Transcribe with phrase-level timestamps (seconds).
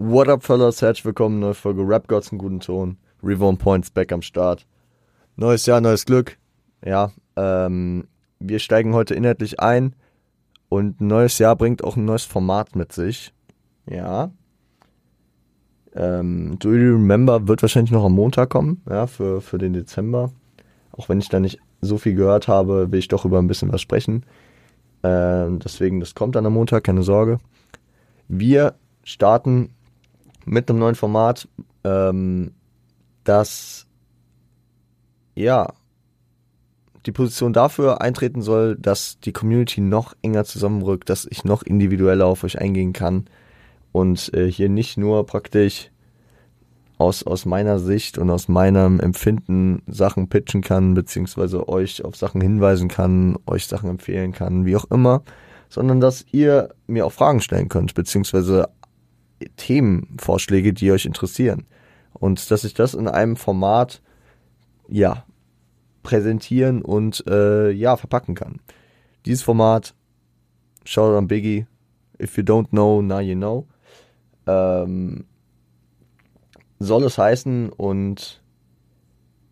[0.00, 0.80] What up, fellas?
[0.80, 2.98] Herzlich willkommen, neue Folge Rap Gods in guten Ton.
[3.20, 4.64] Reborn Points back am Start.
[5.34, 6.38] Neues Jahr, neues Glück.
[6.86, 8.06] Ja, ähm,
[8.38, 9.96] wir steigen heute inhaltlich ein
[10.68, 13.34] und ein neues Jahr bringt auch ein neues Format mit sich.
[13.90, 14.30] Ja.
[15.96, 20.30] Ähm, Do You Remember wird wahrscheinlich noch am Montag kommen, ja, für, für den Dezember.
[20.92, 23.72] Auch wenn ich da nicht so viel gehört habe, will ich doch über ein bisschen
[23.72, 24.24] was sprechen.
[25.02, 27.40] Ähm, deswegen, das kommt dann am Montag, keine Sorge.
[28.28, 29.70] Wir starten
[30.48, 31.48] mit einem neuen Format,
[31.84, 32.52] ähm,
[33.24, 33.86] das
[35.34, 35.72] ja
[37.06, 42.26] die Position dafür eintreten soll, dass die Community noch enger zusammenrückt, dass ich noch individueller
[42.26, 43.26] auf euch eingehen kann
[43.92, 45.90] und äh, hier nicht nur praktisch
[46.98, 52.40] aus, aus meiner Sicht und aus meinem Empfinden Sachen pitchen kann, beziehungsweise euch auf Sachen
[52.40, 55.22] hinweisen kann, euch Sachen empfehlen kann, wie auch immer,
[55.68, 58.68] sondern dass ihr mir auch Fragen stellen könnt, beziehungsweise
[59.56, 61.66] Themenvorschläge, die euch interessieren.
[62.12, 64.02] Und dass ich das in einem Format,
[64.88, 65.24] ja,
[66.02, 68.60] präsentieren und, äh, ja, verpacken kann.
[69.26, 69.94] Dieses Format,
[70.84, 71.66] schaut an Biggie,
[72.20, 73.66] if you don't know, now you know,
[74.46, 75.26] ähm,
[76.78, 78.42] soll es heißen und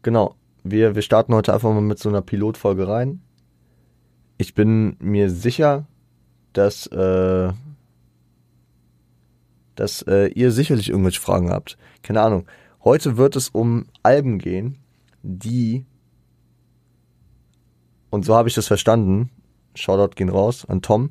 [0.02, 3.20] genau, wir, wir starten heute einfach mal mit so einer Pilotfolge rein.
[4.38, 5.86] Ich bin mir sicher,
[6.52, 7.52] dass äh,
[9.76, 11.78] dass äh, ihr sicherlich irgendwelche Fragen habt.
[12.02, 12.46] Keine Ahnung.
[12.84, 14.78] Heute wird es um Alben gehen,
[15.22, 15.84] die,
[18.10, 19.30] und so habe ich das verstanden,
[19.74, 21.10] Shoutout gehen raus an Tom.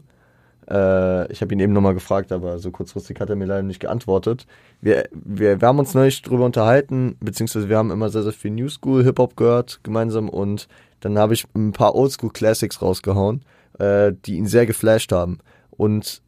[0.70, 3.80] Äh, ich habe ihn eben nochmal gefragt, aber so kurzfristig hat er mir leider nicht
[3.80, 4.48] geantwortet.
[4.82, 8.52] Wir, wir, wir haben uns neulich drüber unterhalten, beziehungsweise wir haben immer sehr, sehr viel
[8.52, 10.68] New School Hip-Hop gehört gemeinsam und
[11.02, 13.44] dann habe ich ein paar Oldschool Classics rausgehauen,
[13.80, 15.40] äh, die ihn sehr geflasht haben.
[15.72, 16.22] Und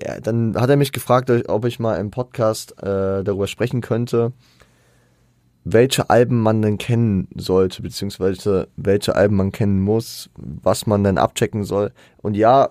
[0.00, 4.32] ja, dann hat er mich gefragt, ob ich mal im Podcast äh, darüber sprechen könnte,
[5.64, 11.16] welche Alben man denn kennen sollte, beziehungsweise welche Alben man kennen muss, was man dann
[11.16, 11.92] abchecken soll.
[12.18, 12.70] Und ja,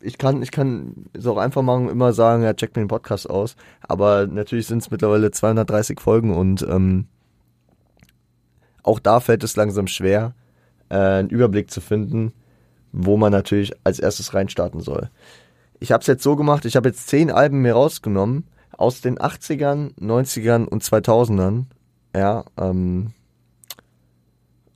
[0.00, 3.28] ich kann, ich kann es auch einfach machen, immer sagen, ja, check mir den Podcast
[3.28, 3.56] aus.
[3.80, 7.06] Aber natürlich sind es mittlerweile 230 Folgen und ähm,
[8.82, 10.34] auch da fällt es langsam schwer,
[10.90, 12.32] äh, einen Überblick zu finden,
[12.92, 15.08] wo man natürlich als erstes reinstarten soll
[15.82, 19.18] ich habe es jetzt so gemacht, ich habe jetzt zehn Alben mir rausgenommen aus den
[19.18, 21.64] 80ern, 90ern und 2000ern.
[22.14, 23.12] Ja, ähm,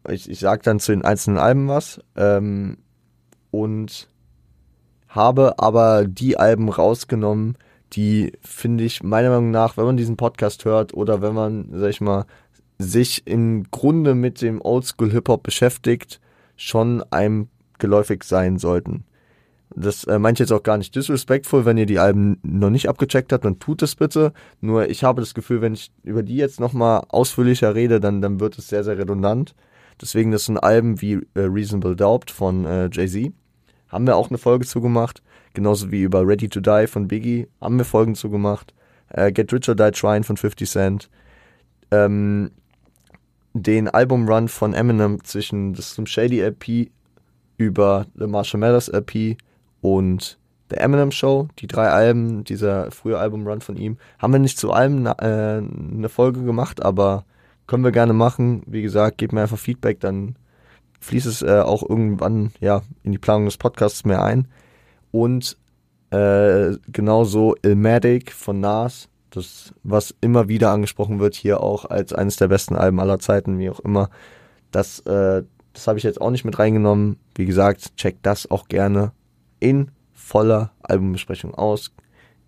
[0.08, 2.00] ich, ich sag dann zu den einzelnen Alben was.
[2.16, 2.78] Ähm,
[3.52, 4.08] und
[5.08, 7.56] habe aber die Alben rausgenommen,
[7.92, 11.90] die finde ich meiner Meinung nach, wenn man diesen Podcast hört oder wenn man, sag
[11.90, 12.26] ich mal,
[12.78, 16.20] sich im Grunde mit dem Oldschool Hip-Hop beschäftigt,
[16.56, 19.04] schon einem geläufig sein sollten.
[19.74, 22.88] Das äh, meine ich jetzt auch gar nicht disrespectful, wenn ihr die Alben noch nicht
[22.88, 24.32] abgecheckt habt, dann tut es bitte.
[24.60, 28.38] Nur ich habe das Gefühl, wenn ich über die jetzt nochmal ausführlicher rede, dann, dann
[28.38, 29.54] wird es sehr, sehr redundant.
[30.00, 33.32] Deswegen, das sind Alben wie äh, Reasonable Doubt von äh, Jay-Z.
[33.88, 35.22] Haben wir auch eine Folge zugemacht.
[35.54, 38.74] Genauso wie über Ready to Die von Biggie haben wir Folgen zugemacht.
[39.08, 41.10] Äh, Get Rich or Die Trying von 50 Cent.
[41.90, 42.50] Ähm,
[43.54, 46.90] den Albumrun von Eminem zwischen das Slim Shady LP
[47.56, 49.38] über The Marshall Mathers LP
[49.80, 50.38] und
[50.70, 54.72] The Eminem Show, die drei Alben, dieser frühe Albumrun von ihm, haben wir nicht zu
[54.72, 57.24] allem äh, eine Folge gemacht, aber
[57.66, 58.62] können wir gerne machen.
[58.66, 60.36] Wie gesagt, gebt mir einfach Feedback, dann
[61.00, 64.48] fließt es äh, auch irgendwann ja in die Planung des Podcasts mehr ein.
[65.12, 65.56] Und
[66.10, 72.36] äh, genauso Ilmatic von Nas, das was immer wieder angesprochen wird hier auch als eines
[72.36, 74.10] der besten Alben aller Zeiten, wie auch immer.
[74.72, 77.18] Das äh, das habe ich jetzt auch nicht mit reingenommen.
[77.34, 79.12] Wie gesagt, checkt das auch gerne
[79.60, 81.92] in voller Albumbesprechung aus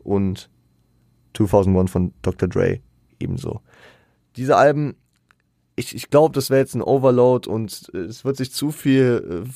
[0.03, 0.49] und
[1.35, 2.49] 2001 von Dr.
[2.49, 2.81] Dre
[3.21, 3.61] ebenso.
[4.37, 4.97] Diese Alben,
[5.77, 9.49] ich, ich glaube, das wäre jetzt ein Overload und es wird sich zu viel äh,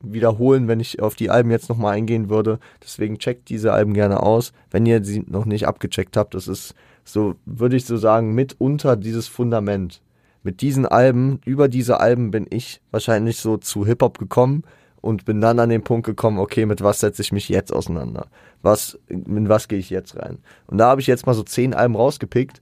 [0.00, 2.58] wiederholen, wenn ich auf die Alben jetzt nochmal eingehen würde.
[2.82, 6.34] Deswegen checkt diese Alben gerne aus, wenn ihr sie noch nicht abgecheckt habt.
[6.34, 6.74] Das ist
[7.04, 10.02] so, würde ich so sagen, mitunter dieses Fundament.
[10.42, 14.62] Mit diesen Alben, über diese Alben bin ich wahrscheinlich so zu Hip-Hop gekommen
[15.06, 18.26] und bin dann an den Punkt gekommen, okay, mit was setze ich mich jetzt auseinander?
[18.62, 20.38] Was, mit was gehe ich jetzt rein?
[20.66, 22.60] Und da habe ich jetzt mal so zehn Alben rausgepickt.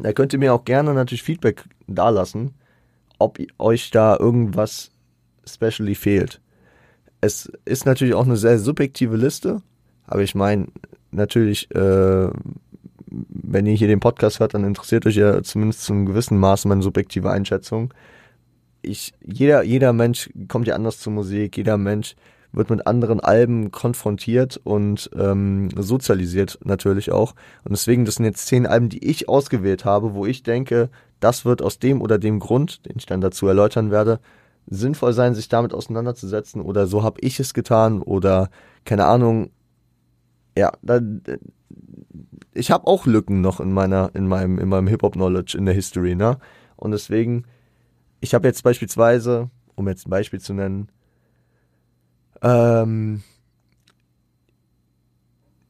[0.00, 2.54] Da könnt ihr mir auch gerne natürlich Feedback dalassen,
[3.20, 4.90] ob euch da irgendwas
[5.46, 6.40] specially fehlt.
[7.20, 9.62] Es ist natürlich auch eine sehr subjektive Liste,
[10.06, 10.66] aber ich meine,
[11.12, 12.30] natürlich, äh,
[13.06, 16.82] wenn ihr hier den Podcast hört, dann interessiert euch ja zumindest zum gewissen Maß meine
[16.82, 17.94] subjektive Einschätzung
[18.88, 22.16] ich, jeder, jeder Mensch kommt ja anders zur Musik, jeder Mensch
[22.52, 27.34] wird mit anderen Alben konfrontiert und ähm, sozialisiert natürlich auch.
[27.64, 30.88] Und deswegen, das sind jetzt zehn Alben, die ich ausgewählt habe, wo ich denke,
[31.20, 34.20] das wird aus dem oder dem Grund, den ich dann dazu erläutern werde,
[34.66, 38.50] sinnvoll sein, sich damit auseinanderzusetzen oder so habe ich es getan oder
[38.84, 39.50] keine Ahnung.
[40.56, 41.00] Ja, da,
[42.54, 45.64] ich habe auch Lücken noch in meiner in meinem in meinem Hip Hop Knowledge in
[45.66, 46.38] der History, ne?
[46.76, 47.44] Und deswegen
[48.20, 50.88] ich habe jetzt beispielsweise, um jetzt ein Beispiel zu nennen,
[52.42, 53.22] ähm,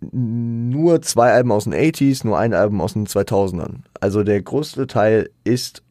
[0.00, 3.82] nur zwei Alben aus den 80s, nur ein Album aus den 2000ern.
[4.00, 5.82] Also der größte Teil ist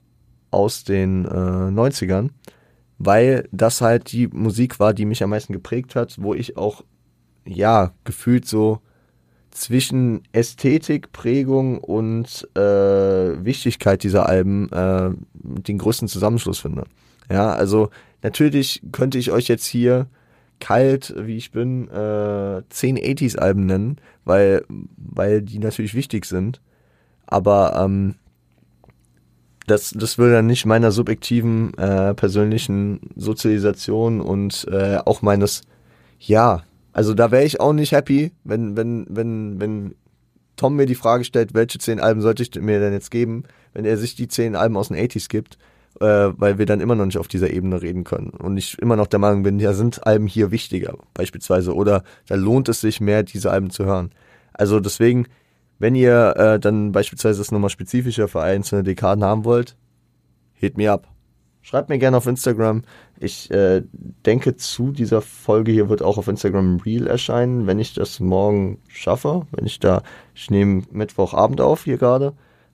[0.50, 2.30] aus den äh, 90ern,
[2.98, 6.84] weil das halt die Musik war, die mich am meisten geprägt hat, wo ich auch,
[7.46, 8.80] ja, gefühlt so
[9.58, 16.84] zwischen Ästhetik, Prägung und äh, Wichtigkeit dieser Alben äh, den größten Zusammenschluss finde.
[17.30, 17.90] Ja, also
[18.22, 20.08] natürlich könnte ich euch jetzt hier
[20.60, 24.64] kalt, wie ich bin, äh, 10 80s-Alben nennen, weil,
[24.98, 26.62] weil die natürlich wichtig sind.
[27.26, 28.16] Aber ähm,
[29.66, 35.64] das, das würde dann nicht meiner subjektiven äh, persönlichen Sozialisation und äh, auch meines,
[36.20, 36.64] ja,
[36.98, 39.96] also da wäre ich auch nicht happy, wenn, wenn, wenn, wenn
[40.56, 43.86] Tom mir die Frage stellt, welche zehn Alben sollte ich mir denn jetzt geben, wenn
[43.86, 45.60] er sich die zehn Alben aus den 80s gibt,
[46.02, 48.32] äh, weil wir dann immer noch nicht auf dieser Ebene reden können.
[48.32, 52.34] Und ich immer noch der Meinung bin, ja, sind Alben hier wichtiger, beispielsweise, oder da
[52.34, 54.10] lohnt es sich mehr, diese Alben zu hören.
[54.54, 55.28] Also deswegen,
[55.78, 59.78] wenn ihr äh, dann beispielsweise das nochmal spezifischer für einzelne Dekaden haben wollt,
[60.56, 61.08] hit me up.
[61.62, 62.84] Schreibt mir gerne auf Instagram.
[63.20, 63.84] Ich äh,
[64.26, 68.80] denke, zu dieser Folge hier wird auch auf Instagram Reel erscheinen, wenn ich das morgen
[68.88, 69.48] schaffe.
[69.52, 70.04] Wenn ich da,
[70.36, 72.34] ich nehme Mittwochabend auf hier gerade.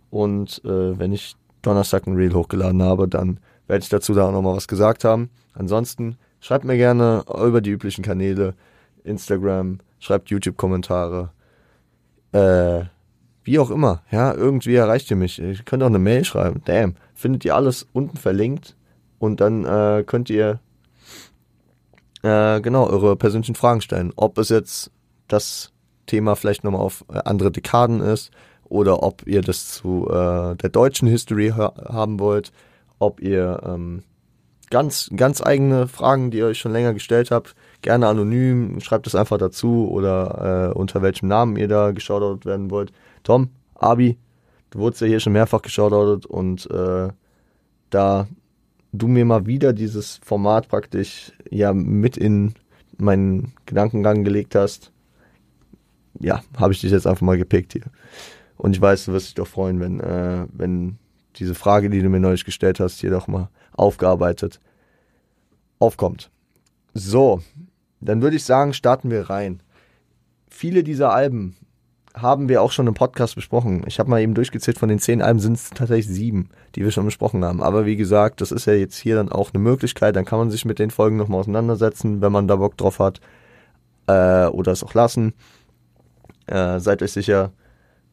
[0.10, 4.32] Und äh, wenn ich Donnerstag ein Reel hochgeladen habe, dann werde ich dazu da auch
[4.32, 5.30] nochmal was gesagt haben.
[5.54, 8.54] Ansonsten schreibt mir gerne über die üblichen Kanäle,
[9.06, 11.32] Instagram, schreibt YouTube-Kommentare,
[12.34, 12.82] äh,
[13.46, 14.02] wie auch immer.
[14.12, 15.40] Ja, irgendwie erreicht ihr mich.
[15.40, 16.62] Ihr könnt auch eine Mail schreiben.
[16.66, 16.96] Damn.
[17.14, 18.76] Findet ihr alles unten verlinkt
[19.24, 20.60] und dann äh, könnt ihr
[22.24, 24.12] äh, genau eure persönlichen Fragen stellen.
[24.18, 24.92] Ob es jetzt
[25.30, 25.72] das
[26.08, 28.32] Thema vielleicht nochmal auf äh, andere Dekaden ist
[28.66, 32.52] oder ob ihr das zu äh, der deutschen History haben wollt,
[33.00, 34.04] ob ihr ähm,
[34.70, 39.16] ganz, ganz eigene Fragen, die ihr euch schon länger gestellt habt, gerne anonym, schreibt es
[39.16, 42.92] einfach dazu oder äh, unter welchem Namen ihr da geschaut werden wollt.
[43.24, 44.18] Tom, Abi,
[44.72, 47.08] du wurdest ja hier schon mehrfach geschaut und äh,
[47.90, 48.28] da
[48.94, 52.54] du mir mal wieder dieses Format praktisch ja mit in
[52.98, 54.92] meinen Gedankengang gelegt hast,
[56.20, 57.84] ja, habe ich dich jetzt einfach mal gepickt hier.
[58.56, 61.00] Und ich weiß, du wirst dich doch freuen, wenn, äh, wenn
[61.36, 64.62] diese Frage, die du mir neulich gestellt hast, hier doch mal aufgearbeitet
[65.80, 66.30] aufkommt.
[66.94, 67.42] So,
[68.00, 69.62] dann würde ich sagen, starten wir rein.
[70.48, 71.56] Viele dieser Alben
[72.16, 73.84] haben wir auch schon im Podcast besprochen.
[73.88, 76.92] Ich habe mal eben durchgezählt, von den zehn Alben sind es tatsächlich sieben, die wir
[76.92, 77.64] schon besprochen haben.
[77.64, 80.16] Aber wie gesagt, das ist ja jetzt hier dann auch eine Möglichkeit.
[80.16, 83.20] Dann kann man sich mit den Folgen nochmal auseinandersetzen, wenn man da Bock drauf hat.
[84.08, 85.34] Äh, oder es auch lassen.
[86.46, 87.52] Äh, seid euch sicher,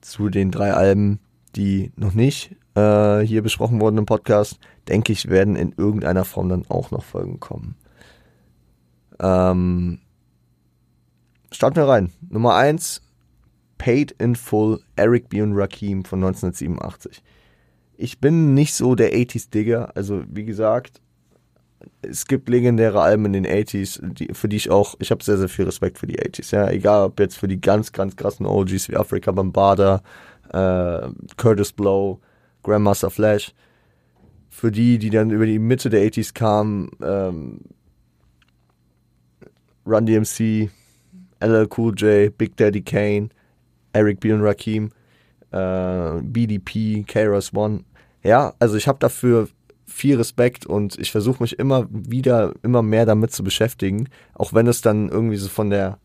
[0.01, 1.21] zu den drei Alben,
[1.57, 4.59] die noch nicht äh, hier besprochen wurden im Podcast,
[4.89, 7.77] denke ich, werden in irgendeiner Form dann auch noch Folgen kommen.
[9.19, 9.99] Ähm,
[11.53, 12.13] starten wir rein.
[12.29, 13.03] Nummer eins
[13.81, 15.41] Paid in Full Eric B.
[15.41, 17.23] und Rakim von 1987.
[17.97, 21.01] Ich bin nicht so der 80s-Digger, also wie gesagt,
[22.03, 25.39] es gibt legendäre Alben in den 80s, die, für die ich auch, ich habe sehr,
[25.39, 28.45] sehr viel Respekt für die 80s, ja, egal ob jetzt für die ganz, ganz krassen
[28.45, 30.03] OGs wie Africa Bambada,
[30.53, 31.09] äh,
[31.39, 32.21] Curtis Blow,
[32.63, 33.55] Grandmaster Flash,
[34.51, 37.61] für die, die dann über die Mitte der 80s kamen, ähm,
[39.87, 40.69] Run DMC,
[41.41, 43.31] LL Cool J, Big Daddy Kane,
[43.93, 44.33] Eric B.
[44.33, 44.91] und Rakim,
[45.51, 47.85] äh, BDP, KRS One.
[48.23, 49.49] Ja, also ich habe dafür
[49.87, 54.67] viel Respekt und ich versuche mich immer wieder, immer mehr damit zu beschäftigen, auch wenn
[54.67, 55.99] es dann irgendwie so von der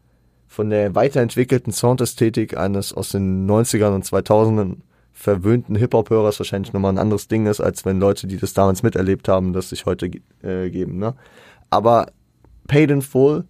[0.47, 4.77] von der weiterentwickelten Soundästhetik eines aus den 90ern und 2000ern
[5.11, 9.27] verwöhnten Hip-Hop-Hörers wahrscheinlich nochmal ein anderes Ding ist, als wenn Leute, die das damals miterlebt
[9.27, 10.09] haben, das sich heute
[10.43, 10.97] äh, geben.
[10.97, 11.15] Ne?
[11.69, 12.07] Aber
[12.67, 13.45] Paid in Full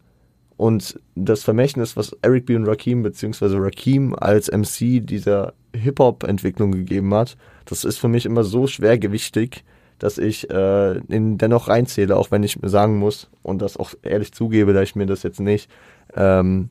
[0.57, 2.55] und das Vermächtnis, was Eric B.
[2.55, 7.35] und Rakim, beziehungsweise Rakim als MC dieser Hip-Hop-Entwicklung gegeben hat,
[7.65, 9.65] das ist für mich immer so schwergewichtig,
[9.99, 13.93] dass ich äh, ihn dennoch reinzähle, auch wenn ich mir sagen muss und das auch
[14.01, 15.69] ehrlich zugebe, da ich mir das jetzt nicht
[16.15, 16.69] ähm,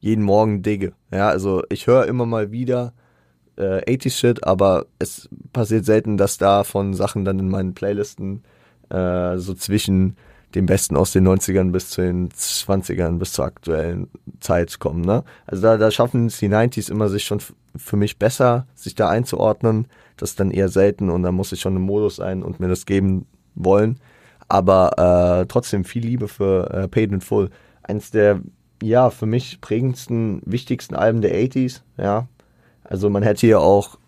[0.00, 0.92] jeden Morgen digge.
[1.10, 2.92] Ja, also ich höre immer mal wieder
[3.56, 8.44] äh, 80 Shit, aber es passiert selten, dass da von Sachen dann in meinen Playlisten
[8.90, 10.16] äh, so zwischen
[10.56, 14.08] dem Besten aus den 90ern bis zu den 20ern, bis zur aktuellen
[14.40, 15.02] Zeit kommen.
[15.02, 15.22] Ne?
[15.46, 17.40] Also da, da schaffen es die 90s immer sich schon
[17.76, 19.86] für mich besser, sich da einzuordnen.
[20.16, 22.68] Das ist dann eher selten und da muss ich schon im Modus sein und mir
[22.68, 24.00] das geben wollen.
[24.48, 27.50] Aber äh, trotzdem viel Liebe für äh, Paid in Full.
[27.82, 28.40] Eins der,
[28.82, 32.28] ja, für mich prägendsten, wichtigsten Alben der 80s, ja.
[32.82, 33.98] Also man hätte hier auch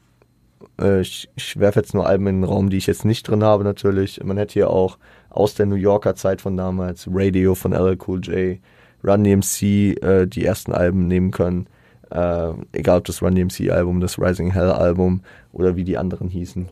[1.00, 3.64] ich, ich werfe jetzt nur Alben in den Raum, die ich jetzt nicht drin habe
[3.64, 4.22] natürlich.
[4.22, 4.98] Man hätte hier auch
[5.30, 8.58] aus der New Yorker Zeit von damals Radio von LL Cool J,
[9.04, 9.62] Run DMC
[10.02, 11.68] äh, die ersten Alben nehmen können.
[12.10, 15.22] Äh, egal ob das Run DMC Album, das Rising Hell Album
[15.52, 16.68] oder wie die anderen hießen.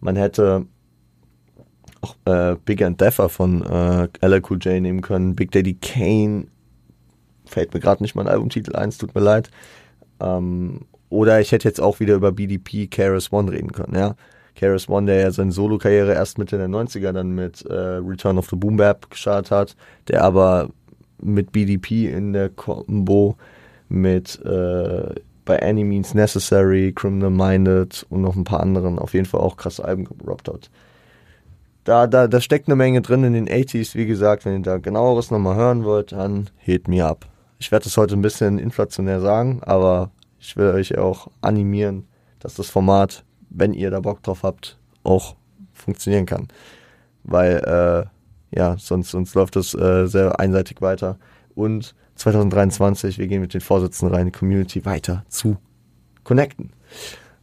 [0.00, 0.66] Man hätte
[2.00, 5.34] auch äh, Big and Deffer von äh, LL Cool J nehmen können.
[5.34, 6.46] Big Daddy Kane
[7.44, 9.50] fällt mir gerade nicht mein Albumtitel ein, es tut mir leid.
[10.20, 14.16] Ähm, oder ich hätte jetzt auch wieder über BDP Keras One reden können, ja.
[14.54, 18.48] Keras One, der ja seine Solo-Karriere erst Mitte der 90er dann mit äh, Return of
[18.48, 19.76] the Boom Bap gestartet hat,
[20.08, 20.70] der aber
[21.20, 23.36] mit BDP in der Combo
[23.88, 29.26] mit äh, bei Any Means Necessary, Criminal Minded und noch ein paar anderen auf jeden
[29.26, 30.70] Fall auch krasse Alben gerobbt hat.
[31.84, 34.78] Da, da, da steckt eine Menge drin in den 80s, wie gesagt, wenn ihr da
[34.78, 37.26] genaueres nochmal hören wollt, dann hit me up.
[37.58, 40.10] Ich werde das heute ein bisschen inflationär sagen, aber
[40.46, 42.06] ich will euch auch animieren,
[42.38, 45.34] dass das Format, wenn ihr da Bock drauf habt, auch
[45.74, 46.46] funktionieren kann.
[47.24, 51.18] Weil, äh, ja, sonst, sonst läuft das äh, sehr einseitig weiter.
[51.56, 55.56] Und 2023, wir gehen mit den Vorsitzenden rein, die Community weiter zu
[56.22, 56.70] connecten.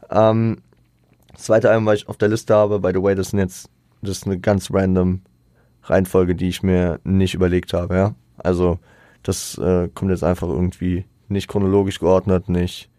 [0.10, 0.62] Ähm,
[1.34, 3.70] das zweite Album, was ich auf der Liste habe, by the way, das sind jetzt,
[4.02, 5.22] das ist eine ganz random
[5.84, 8.16] Reihenfolge, die ich mir nicht überlegt habe, ja.
[8.38, 8.80] Also,
[9.24, 12.90] das äh, kommt jetzt einfach irgendwie nicht chronologisch geordnet, nicht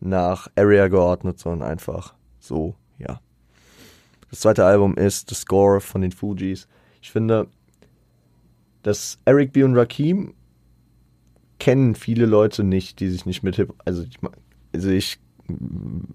[0.00, 3.20] nach Area geordnet, sondern einfach so, ja.
[4.30, 6.68] Das zweite Album ist The Score von den Fugees.
[7.00, 7.48] Ich finde,
[8.82, 9.62] dass Eric B.
[9.62, 10.34] und Rakim
[11.58, 14.18] kennen viele Leute nicht, die sich nicht mit Hip, also ich,
[14.74, 15.18] also ich,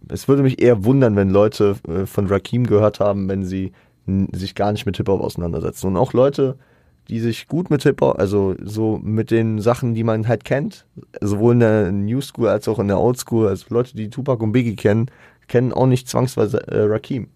[0.10, 3.74] es würde mich eher wundern, wenn Leute äh, von Rakim gehört haben, wenn sie
[4.34, 5.88] sich gar nicht mit Hip-Hop auseinandersetzen.
[5.88, 6.58] Und auch Leute,
[7.10, 10.86] die sich gut mit Hip-Hop, also so mit den Sachen, die man halt kennt,
[11.20, 14.42] sowohl in der New School als auch in der Old School, also Leute, die Tupac
[14.44, 15.08] und Biggie kennen,
[15.48, 17.28] kennen auch nicht zwangsweise äh, Rakim.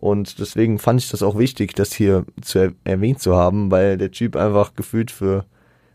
[0.00, 3.96] Und deswegen fand ich das auch wichtig, das hier zu er erwähnt zu haben, weil
[3.98, 5.44] der Typ einfach gefühlt für,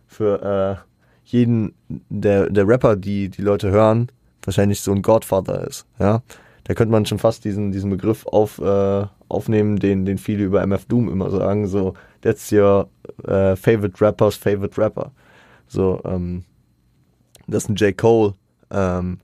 [0.07, 0.87] für äh,
[1.25, 4.07] jeden der, der Rapper, die die Leute hören,
[4.43, 5.85] wahrscheinlich so ein Godfather ist.
[5.99, 6.21] Ja,
[6.63, 10.61] da könnte man schon fast diesen, diesen Begriff auf, äh, aufnehmen, den, den viele über
[10.61, 11.93] MF Doom immer sagen, so,
[12.27, 12.89] that's your
[13.25, 15.11] uh, favorite rapper's favorite rapper.
[15.67, 16.43] So, ähm,
[17.47, 17.97] dass ein J.
[17.97, 18.33] Cole
[18.69, 19.19] ähm,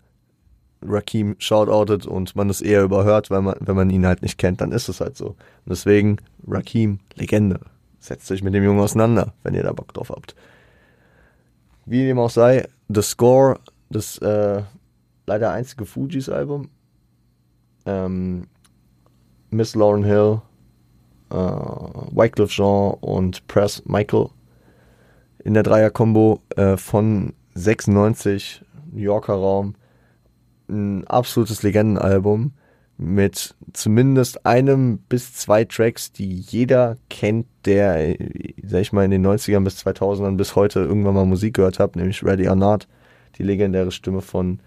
[0.82, 4.62] Rakim shoutoutet und man es eher überhört, weil man, wenn man ihn halt nicht kennt,
[4.62, 5.28] dann ist es halt so.
[5.28, 6.18] Und deswegen,
[6.48, 7.60] Rakim, Legende.
[8.00, 10.36] Setzt euch mit dem Jungen auseinander, wenn ihr da Bock drauf habt.
[11.86, 14.62] Wie dem auch sei, The Score, das äh,
[15.26, 16.70] leider einzige Fujis Album.
[17.86, 18.48] Ähm,
[19.52, 20.42] Miss Lauren Hill,
[21.34, 24.28] äh, Wycliffe Jean und Press Michael
[25.44, 29.76] in der Dreier-Kombo äh, von 96, New Yorker Raum.
[30.70, 32.54] Ein absolutes Legendenalbum
[32.98, 38.16] mit zumindest einem bis zwei Tracks, die jeder kennt, der,
[38.64, 41.96] sag ich mal, in den 90ern bis 2000ern bis heute irgendwann mal Musik gehört hat,
[41.96, 42.88] nämlich Ready or Not,
[43.38, 44.60] die legendäre Stimme von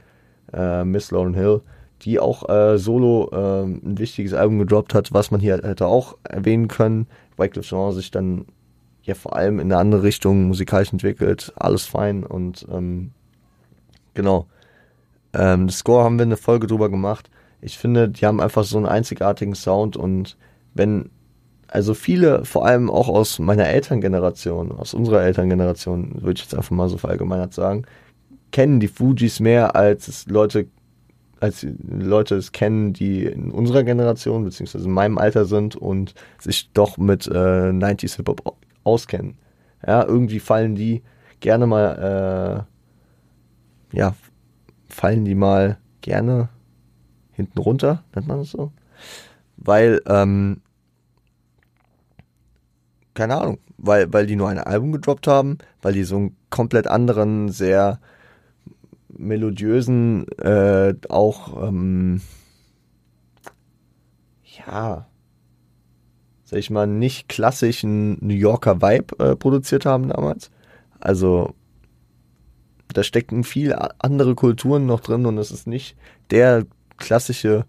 [0.53, 1.63] äh, Miss Lauren Hill
[2.07, 6.17] die auch äh, solo äh, ein wichtiges Album gedroppt hat, was man hier hätte auch
[6.23, 7.09] erwähnen können.
[7.37, 8.47] Wycliffe Jean sich dann
[9.03, 13.11] ja vor allem in eine andere Richtung musikalisch entwickelt, alles fein und ähm,
[14.15, 14.47] genau.
[15.35, 17.29] Ähm, das Score haben wir eine Folge drüber gemacht.
[17.61, 20.37] Ich finde, die haben einfach so einen einzigartigen Sound und
[20.75, 21.11] wenn,
[21.67, 26.71] also viele, vor allem auch aus meiner Elterngeneration, aus unserer Elterngeneration, würde ich jetzt einfach
[26.71, 27.85] mal so verallgemeinert sagen,
[28.53, 30.69] kennen die Fujis mehr, als es Leute
[31.41, 36.71] als Leute es kennen, die in unserer Generation beziehungsweise in meinem Alter sind und sich
[36.73, 39.37] doch mit äh, 90s Hip-Hop auskennen.
[39.87, 41.03] Ja, irgendwie fallen die
[41.41, 42.67] gerne mal,
[43.93, 44.15] äh, ja,
[44.89, 46.49] fallen die mal gerne
[47.33, 48.73] hinten runter, nennt man das so?
[49.57, 50.63] Weil, ähm,
[53.15, 56.87] keine Ahnung, weil, weil die nur ein Album gedroppt haben, weil die so einen komplett
[56.87, 58.01] anderen, sehr
[59.19, 62.21] melodiösen, äh, auch, ähm,
[64.67, 65.07] ja,
[66.45, 70.51] sag ich mal, nicht klassischen New Yorker Vibe äh, produziert haben damals.
[71.01, 71.55] Also,
[72.93, 75.97] da stecken viel andere Kulturen noch drin und es ist nicht
[76.31, 76.65] der
[76.97, 77.67] klassische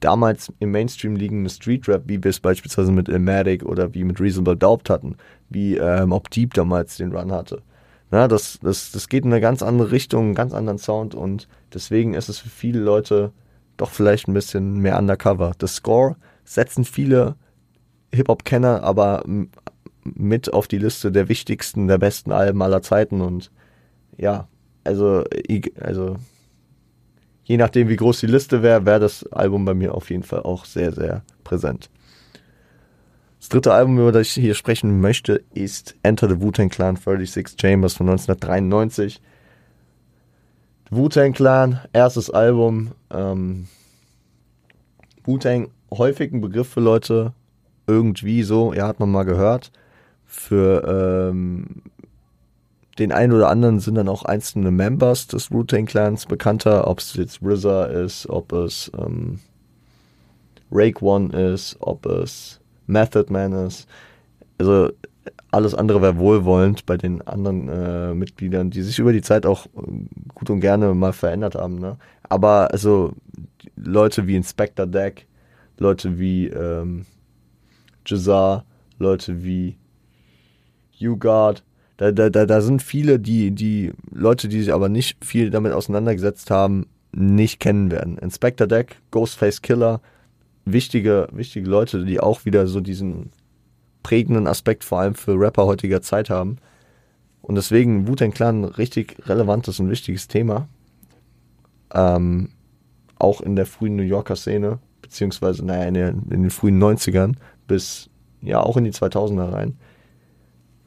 [0.00, 4.20] damals im Mainstream liegende Street Rap, wie wir es beispielsweise mit Ilmatic oder wie mit
[4.20, 5.16] Reasonable Doubt hatten,
[5.48, 7.62] wie ähm, Ob Deep damals den Run hatte.
[8.10, 11.48] Na, das, das, das geht in eine ganz andere Richtung, einen ganz anderen Sound und
[11.74, 13.32] deswegen ist es für viele Leute
[13.76, 15.52] doch vielleicht ein bisschen mehr undercover.
[15.58, 17.36] Das Score setzen viele
[18.14, 19.24] Hip-Hop-Kenner aber
[20.04, 23.50] mit auf die Liste der wichtigsten, der besten Alben aller Zeiten und
[24.16, 24.48] ja,
[24.84, 25.24] also,
[25.80, 26.16] also
[27.44, 30.42] je nachdem, wie groß die Liste wäre, wäre das Album bei mir auf jeden Fall
[30.42, 31.90] auch sehr, sehr präsent.
[33.46, 37.54] Das dritte Album, über das ich hier sprechen möchte, ist Enter the Wu-Tang Clan 36
[37.56, 39.22] Chambers von 1993.
[40.90, 42.90] Wu-Tang Clan, erstes Album.
[43.08, 43.68] Ähm,
[45.22, 47.34] Wu-Tang, häufig ein Begriff für Leute,
[47.86, 49.70] irgendwie so, ja, hat man mal gehört.
[50.24, 51.82] Für ähm,
[52.98, 57.14] den einen oder anderen sind dann auch einzelne Members des Wu-Tang Clans bekannter, ob es
[57.14, 59.38] jetzt RZA ist, ob es ähm,
[60.72, 63.88] Rake One ist, ob es Method Man ist.
[64.58, 64.90] Also
[65.50, 69.66] alles andere wäre wohlwollend bei den anderen äh, Mitgliedern, die sich über die Zeit auch
[70.34, 71.78] gut und gerne mal verändert haben.
[71.78, 71.96] Ne?
[72.28, 73.12] Aber also
[73.76, 75.26] Leute wie Inspector Deck,
[75.78, 77.06] Leute wie ähm,
[78.06, 78.64] Jazar,
[78.98, 79.76] Leute wie
[81.00, 81.62] U-Guard,
[81.96, 85.72] da, da, da, da sind viele, die, die Leute, die sich aber nicht viel damit
[85.72, 88.18] auseinandergesetzt haben, nicht kennen werden.
[88.18, 90.00] Inspector Deck, Ghostface Killer,
[90.66, 93.30] wichtige, wichtige Leute, die auch wieder so diesen
[94.02, 96.58] prägenden Aspekt vor allem für Rapper heutiger Zeit haben.
[97.40, 100.68] Und deswegen Wu-Tang Clan richtig relevantes und wichtiges Thema.
[101.94, 102.50] Ähm,
[103.18, 107.34] auch in der frühen New Yorker Szene, beziehungsweise, naja, in, der, in den frühen 90ern
[107.66, 108.10] bis,
[108.42, 109.78] ja, auch in die 2000er rein.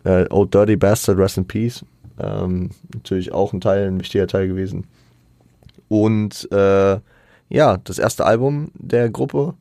[0.04, 1.86] Äh, Old Dirty Bastard, Rest in Peace.
[2.20, 4.86] Ähm, natürlich auch ein Teil, ein wichtiger Teil gewesen.
[5.88, 7.00] Und äh,
[7.50, 9.56] ja, das erste Album der Gruppe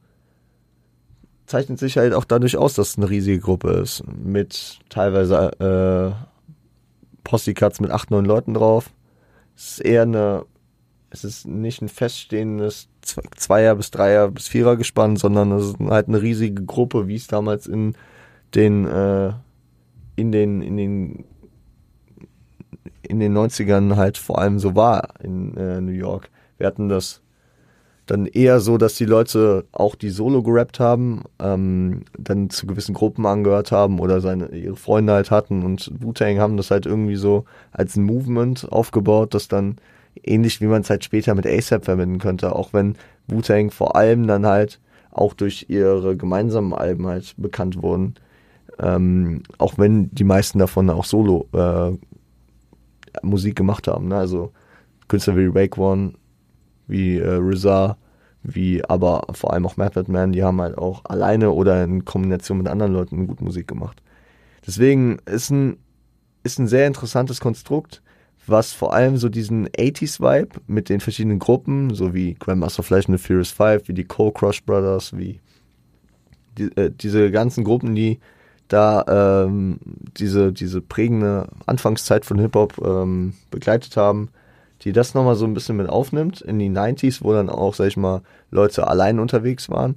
[1.48, 4.04] zeichnet sich halt auch dadurch aus, dass es eine riesige Gruppe ist.
[4.06, 6.24] Mit teilweise äh,
[7.24, 8.90] Posse-Cuts mit acht, neun Leuten drauf.
[9.56, 10.44] Es ist eher eine,
[11.10, 16.22] es ist nicht ein feststehendes Zweier- bis Dreier- bis Vierer-Gespann, sondern es ist halt eine
[16.22, 17.94] riesige Gruppe, wie es damals in
[18.54, 19.32] den äh,
[20.16, 21.24] in den, in den,
[23.02, 26.28] in den 90ern halt vor allem so war in äh, New York.
[26.56, 27.22] Wir hatten das
[28.08, 32.94] dann eher so, dass die Leute auch die Solo gerappt haben, ähm, dann zu gewissen
[32.94, 37.16] Gruppen angehört haben oder seine, ihre Freunde halt hatten und Wu-Tang haben das halt irgendwie
[37.16, 39.76] so als ein Movement aufgebaut, das dann
[40.22, 44.26] ähnlich wie man es halt später mit ASAP verbinden könnte, auch wenn Wu-Tang vor allem
[44.26, 48.14] dann halt auch durch ihre gemeinsamen Alben halt bekannt wurden.
[48.78, 51.92] Ähm, auch wenn die meisten davon auch Solo äh,
[53.22, 54.08] Musik gemacht haben.
[54.08, 54.16] Ne?
[54.16, 54.52] Also
[55.08, 56.12] Künstler wie Wake One,
[56.88, 57.96] wie äh, RZA,
[58.42, 62.58] wie aber vor allem auch Method Man, die haben halt auch alleine oder in Kombination
[62.58, 64.02] mit anderen Leuten gut Musik gemacht.
[64.66, 65.76] Deswegen ist ein,
[66.42, 68.02] ist ein sehr interessantes Konstrukt,
[68.46, 73.18] was vor allem so diesen 80s-Vibe mit den verschiedenen Gruppen, so wie Grandmaster Flash und
[73.18, 75.40] The Furious Five, wie die Cold Crush Brothers, wie
[76.56, 78.18] die, äh, diese ganzen Gruppen, die
[78.68, 79.78] da ähm,
[80.16, 84.28] diese, diese prägende Anfangszeit von Hip-Hop ähm, begleitet haben,
[84.82, 87.86] die das nochmal so ein bisschen mit aufnimmt in die 90s, wo dann auch, sag
[87.86, 89.96] ich mal, Leute allein unterwegs waren.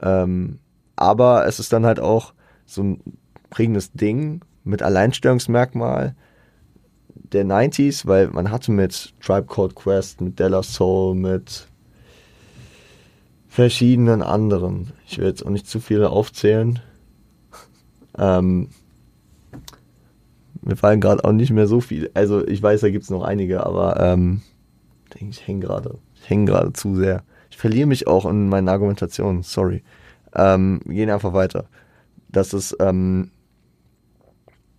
[0.00, 0.58] Ähm,
[0.96, 2.34] aber es ist dann halt auch
[2.66, 3.02] so ein
[3.50, 6.14] prägendes Ding mit Alleinstellungsmerkmal
[7.32, 11.66] der 90s, weil man hatte mit Tribe Called Quest, mit Della Soul, mit
[13.48, 14.92] verschiedenen anderen.
[15.06, 16.80] Ich will jetzt auch nicht zu viele aufzählen.
[18.18, 18.68] Ähm,
[20.62, 22.10] mir fallen gerade auch nicht mehr so viele.
[22.14, 24.42] Also ich weiß, da gibt es noch einige, aber ähm,
[25.14, 25.98] ich hänge gerade.
[26.14, 27.22] Ich hänge gerade zu sehr.
[27.50, 29.82] Ich verliere mich auch in meinen Argumentationen, sorry.
[30.34, 31.66] Ähm, gehen einfach weiter.
[32.28, 33.30] Dass es, ähm,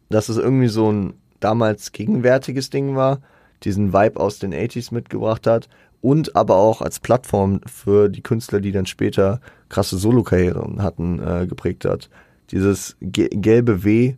[0.09, 3.19] dass es irgendwie so ein damals gegenwärtiges Ding war,
[3.63, 5.69] diesen Vibe aus den 80s mitgebracht hat
[6.01, 11.45] und aber auch als Plattform für die Künstler, die dann später krasse Solo-Karrieren hatten, äh,
[11.47, 12.09] geprägt hat
[12.53, 14.15] dieses gelbe W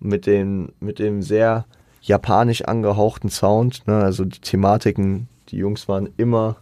[0.00, 1.66] mit dem, mit dem sehr
[2.02, 3.86] japanisch angehauchten Sound.
[3.86, 3.96] Ne?
[3.96, 6.56] Also die Thematiken, die Jungs waren immer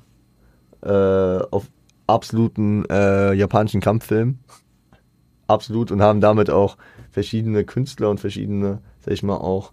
[0.83, 1.67] äh, auf
[2.07, 4.39] absoluten äh, japanischen Kampffilmen.
[5.47, 6.77] Absolut und haben damit auch
[7.11, 9.73] verschiedene Künstler und verschiedene, sag ich mal, auch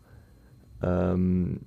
[0.83, 1.61] ähm,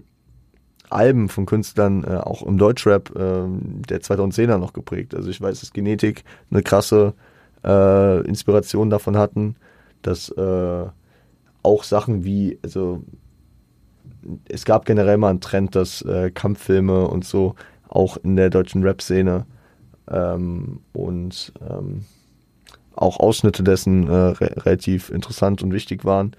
[0.91, 3.45] Alben von Künstlern, äh, auch im Deutschrap äh,
[3.89, 5.15] der 2010er noch geprägt.
[5.15, 7.15] Also ich weiß, dass Genetik eine krasse
[7.65, 9.57] äh, Inspiration davon hatten,
[10.03, 10.87] dass äh,
[11.67, 13.03] auch Sachen wie, also
[14.49, 17.55] es gab generell mal einen Trend, dass äh, Kampffilme und so
[17.89, 19.47] auch in der deutschen Rap-Szene
[20.09, 22.05] ähm, und ähm,
[22.95, 26.35] auch Ausschnitte dessen äh, re relativ interessant und wichtig waren,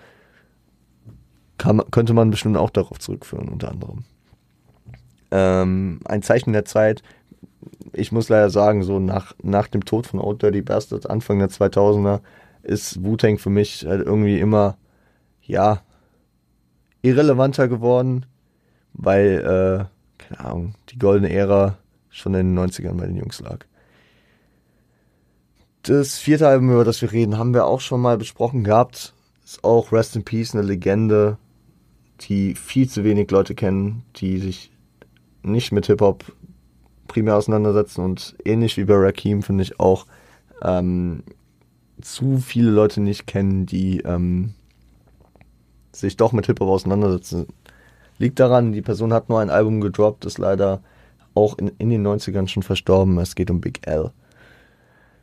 [1.58, 4.06] kann, könnte man bestimmt auch darauf zurückführen, unter anderem.
[5.32, 7.04] Ähm, ein Zeichen der Zeit,
[7.94, 11.50] ich muss leider sagen, so nach, nach dem Tod von Old Dirty Bastard, Anfang der
[11.50, 12.22] 2000er,
[12.64, 14.78] ist Wu-Tang für mich halt irgendwie immer,
[15.48, 15.82] ja,
[17.02, 18.26] irrelevanter geworden,
[18.94, 19.86] weil, äh,
[20.24, 21.78] keine Ahnung, die goldene Ära
[22.10, 23.66] schon in den 90ern bei den Jungs lag.
[25.84, 29.14] Das vierte Album, über das wir reden, haben wir auch schon mal besprochen gehabt.
[29.46, 31.38] Ist auch Rest in Peace, eine Legende,
[32.22, 34.72] die viel zu wenig Leute kennen, die sich
[35.44, 36.26] nicht mit Hip-Hop
[37.08, 40.06] primär auseinandersetzen und ähnlich wie bei Rakim finde ich auch
[40.62, 41.24] ähm,
[42.02, 44.54] zu viele Leute nicht kennen, die ähm,
[46.00, 47.48] sich doch mit Hip-Hop auseinandersetzen.
[48.18, 50.82] Liegt daran, die Person hat nur ein Album gedroppt, ist leider
[51.34, 53.18] auch in, in den 90ern schon verstorben.
[53.20, 54.12] Es geht um Big L.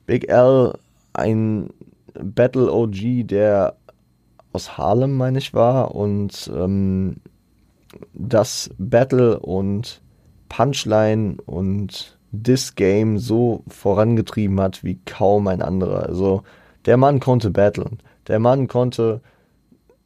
[0.07, 0.75] Big L,
[1.13, 1.71] ein
[2.15, 3.77] Battle OG, der
[4.53, 7.17] aus Harlem, meine ich, war und ähm,
[8.13, 10.01] das Battle und
[10.49, 16.07] Punchline und Diss-Game so vorangetrieben hat wie kaum ein anderer.
[16.07, 16.43] Also
[16.87, 17.99] der Mann konnte battlen.
[18.29, 19.21] Der Mann konnte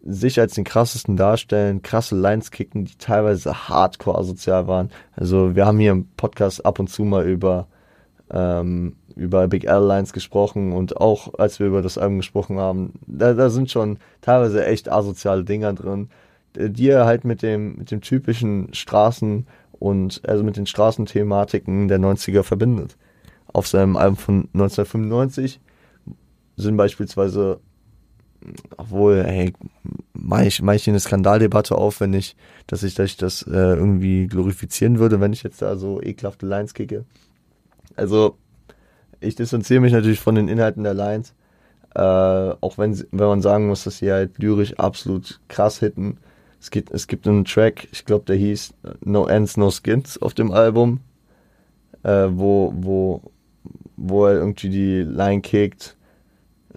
[0.04, 4.90] sich als den krassesten darstellen, krasse Lines kicken, die teilweise hardcore asozial waren.
[5.14, 7.66] Also wir haben hier im Podcast ab und zu mal über
[8.30, 12.94] ähm, über Big L Lines gesprochen und auch als wir über das Album gesprochen haben,
[13.06, 16.10] da, da sind schon teilweise echt asoziale Dinger drin,
[16.54, 21.98] die er halt mit dem mit dem typischen Straßen und also mit den Straßenthematiken der
[21.98, 22.96] 90er verbindet.
[23.52, 25.60] Auf seinem Album von 1995
[26.56, 27.60] sind beispielsweise
[28.76, 29.52] obwohl, hey,
[30.12, 34.26] mache ich, ich eine Skandaldebatte auf, wenn ich, dass ich, dass ich das äh, irgendwie
[34.26, 37.04] glorifizieren würde, wenn ich jetzt da so ekelhafte Lines kicke.
[37.96, 38.36] Also,
[39.20, 41.34] ich distanziere mich natürlich von den Inhalten der Lines.
[41.94, 46.18] Äh, auch wenn, wenn man sagen muss, dass sie halt lyrisch absolut krass hitten.
[46.60, 48.74] Es gibt, es gibt einen Track, ich glaube, der hieß
[49.04, 51.00] No Ends, No Skins auf dem Album,
[52.02, 53.22] äh, wo, wo,
[53.96, 55.97] wo er irgendwie die Line kickt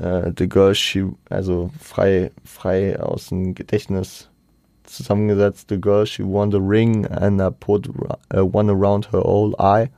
[0.02, 4.30] äh, The Girl She, also frei, frei aus dem Gedächtnis
[4.84, 5.70] zusammengesetzt.
[5.70, 9.90] The Girl She won the ring and I put uh, one around her whole eye.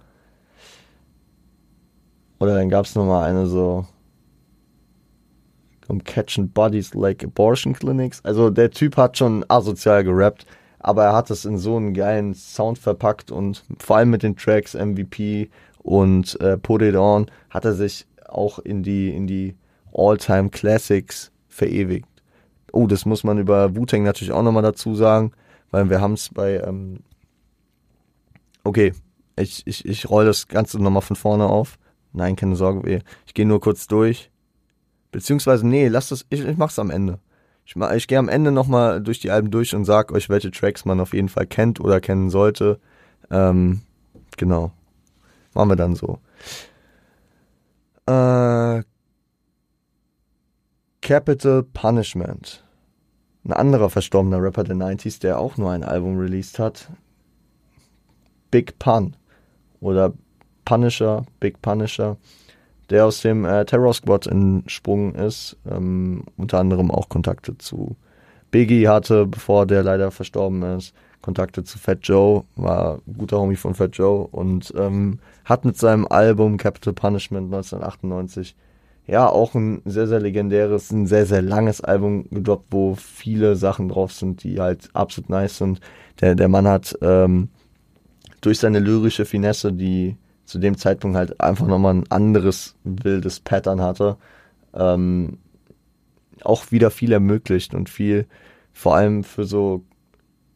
[2.40, 3.86] Oder dann gab es nochmal eine so
[5.88, 8.24] um catching bodies like abortion clinics.
[8.26, 10.46] Also der Typ hat schon asozial gerappt,
[10.80, 14.36] aber er hat es in so einen geilen Sound verpackt und vor allem mit den
[14.36, 19.56] Tracks MVP und äh, Put It On hat er sich auch in die in die
[19.94, 22.08] All-Time Classics verewigt.
[22.72, 25.32] Oh, das muss man über Wu-Tang natürlich auch nochmal dazu sagen,
[25.72, 27.00] weil wir haben es bei, ähm
[28.64, 28.94] okay,
[29.36, 31.78] ich, ich, ich roll das Ganze nochmal von vorne auf.
[32.14, 34.30] Nein, keine Sorge, ich gehe nur kurz durch.
[35.12, 37.20] Beziehungsweise, nee, lasst das, ich, ich mach's am Ende.
[37.66, 40.86] Ich, ich gehe am Ende nochmal durch die Alben durch und sag euch, welche Tracks
[40.86, 42.80] man auf jeden Fall kennt oder kennen sollte.
[43.32, 43.82] Ähm,
[44.38, 44.72] genau.
[45.54, 46.20] Machen wir dann so.
[48.06, 48.84] Äh,
[51.04, 52.64] Capital Punishment.
[53.44, 56.88] Ein anderer verstorbener Rapper der 90s, der auch nur ein Album released hat.
[58.52, 59.18] Big Pun.
[59.82, 60.14] Oder
[60.64, 62.16] Punisher, Big Punisher,
[62.90, 65.58] der aus dem äh, Terror Squad entsprungen ist.
[65.70, 67.98] Ähm, unter anderem auch Kontakte zu
[68.52, 70.94] Biggie hatte, bevor der leider verstorben ist.
[71.22, 75.78] Kontakte zu Fat Joe, war ein guter Homie von Fat Joe und ähm, hat mit
[75.78, 78.56] seinem Album Capital Punishment 1998
[79.06, 83.90] ja, auch ein sehr, sehr legendäres, ein sehr, sehr langes Album gedroppt, wo viele Sachen
[83.90, 85.82] drauf sind, die halt absolut nice sind.
[86.22, 87.50] Der, der Mann hat ähm,
[88.42, 93.82] durch seine lyrische Finesse, die zu dem Zeitpunkt halt einfach nochmal ein anderes wildes Pattern
[93.82, 94.18] hatte,
[94.74, 95.38] ähm,
[96.44, 98.26] auch wieder viel ermöglicht und viel,
[98.72, 99.84] vor allem für so,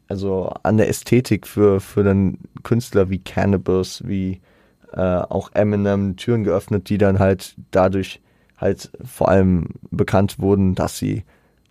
[0.07, 4.41] also an der Ästhetik für, für dann Künstler wie Cannabis, wie
[4.93, 8.21] äh, auch Eminem Türen geöffnet, die dann halt dadurch
[8.57, 11.23] halt vor allem bekannt wurden, dass sie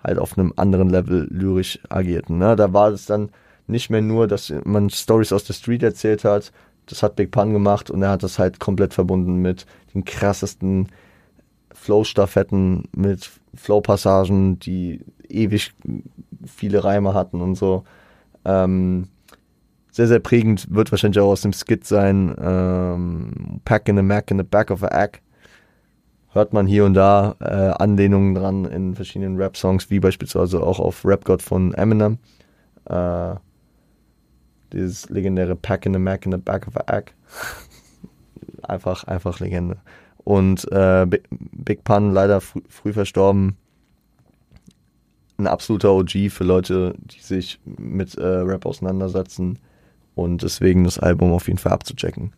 [0.03, 2.39] halt auf einem anderen Level lyrisch agierten.
[2.39, 2.57] Ne?
[2.57, 3.31] Da war es dann
[3.67, 6.53] nicht mehr nur, dass man Stories aus der Street erzählt hat.
[6.87, 10.89] Das hat Big Pun gemacht und er hat das halt komplett verbunden mit den krassesten
[11.75, 15.75] Flow-Staffetten, mit Flow-Passagen, die ewig
[16.47, 17.83] viele Reime hatten und so.
[18.45, 19.09] Ähm,
[19.91, 22.35] sehr, sehr prägend wird wahrscheinlich auch aus dem Skit sein.
[22.39, 25.23] Ähm, Pack in the Mac in the back of a Ack
[26.37, 31.05] hört man hier und da äh, Anlehnungen dran in verschiedenen Rap-Songs, wie beispielsweise auch auf
[31.05, 32.19] Rap God von Eminem.
[32.85, 33.35] Äh,
[34.73, 37.13] dieses legendäre Pack in the Mac in the Back of a Egg.
[38.63, 39.79] einfach, einfach Legende.
[40.19, 43.57] Und äh, Big Pun leider frü früh verstorben.
[45.39, 49.59] Ein absoluter OG für Leute, die sich mit äh, Rap auseinandersetzen
[50.15, 52.33] und deswegen das Album auf jeden Fall abzuchecken.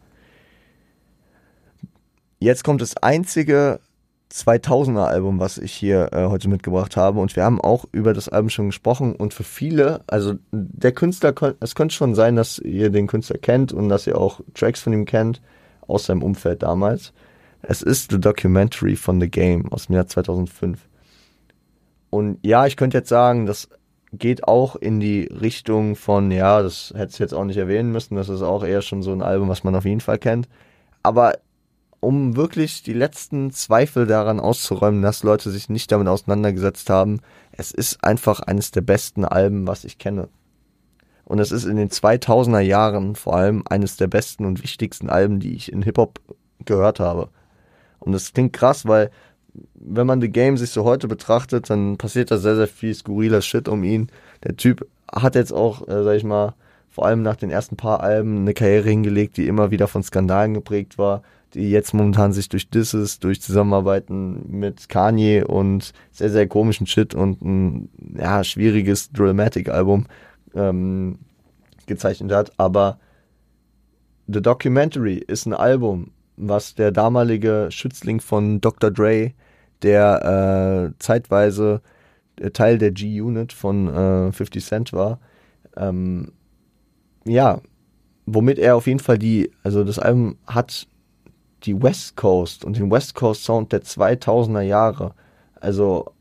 [2.40, 3.80] Jetzt kommt das einzige
[4.32, 7.20] 2000er Album, was ich hier äh, heute mitgebracht habe.
[7.20, 9.14] Und wir haben auch über das Album schon gesprochen.
[9.14, 13.72] Und für viele, also der Künstler, es könnte schon sein, dass ihr den Künstler kennt
[13.72, 15.40] und dass ihr auch Tracks von ihm kennt,
[15.86, 17.12] aus seinem Umfeld damals.
[17.62, 20.78] Es ist The Documentary von The Game aus dem Jahr 2005.
[22.10, 23.68] Und ja, ich könnte jetzt sagen, das
[24.12, 28.14] geht auch in die Richtung von, ja, das hätte ich jetzt auch nicht erwähnen müssen,
[28.14, 30.48] das ist auch eher schon so ein Album, was man auf jeden Fall kennt.
[31.02, 31.34] Aber
[32.00, 37.20] um wirklich die letzten Zweifel daran auszuräumen, dass Leute sich nicht damit auseinandergesetzt haben.
[37.50, 40.28] Es ist einfach eines der besten Alben, was ich kenne.
[41.24, 45.40] Und es ist in den 2000er Jahren vor allem eines der besten und wichtigsten Alben,
[45.40, 46.20] die ich in Hip-Hop
[46.64, 47.28] gehört habe.
[47.98, 49.10] Und das klingt krass, weil
[49.74, 53.42] wenn man The Game sich so heute betrachtet, dann passiert da sehr, sehr viel skurriler
[53.42, 54.08] Shit um ihn.
[54.44, 56.54] Der Typ hat jetzt auch, äh, sag ich mal,
[56.88, 60.54] vor allem nach den ersten paar Alben eine Karriere hingelegt, die immer wieder von Skandalen
[60.54, 61.22] geprägt war
[61.54, 67.14] die jetzt momentan sich durch Disses, durch Zusammenarbeiten mit Kanye und sehr, sehr komischen Shit
[67.14, 70.06] und ein ja, schwieriges Dramatic-Album
[70.54, 71.18] ähm,
[71.86, 72.52] gezeichnet hat.
[72.58, 72.98] Aber
[74.26, 78.90] The Documentary ist ein Album, was der damalige Schützling von Dr.
[78.90, 79.32] Dre,
[79.82, 81.80] der äh, zeitweise
[82.52, 85.18] Teil der G-Unit von äh, 50 Cent war,
[85.76, 86.32] ähm,
[87.24, 87.60] ja,
[88.26, 90.86] womit er auf jeden Fall die, also das Album hat
[91.64, 95.14] die West Coast und den West Coast Sound der 2000er Jahre,
[95.60, 96.12] also